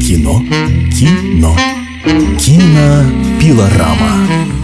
Кино. 0.01 0.41
Кино. 0.97 1.55
Кинопилорама. 2.39 4.51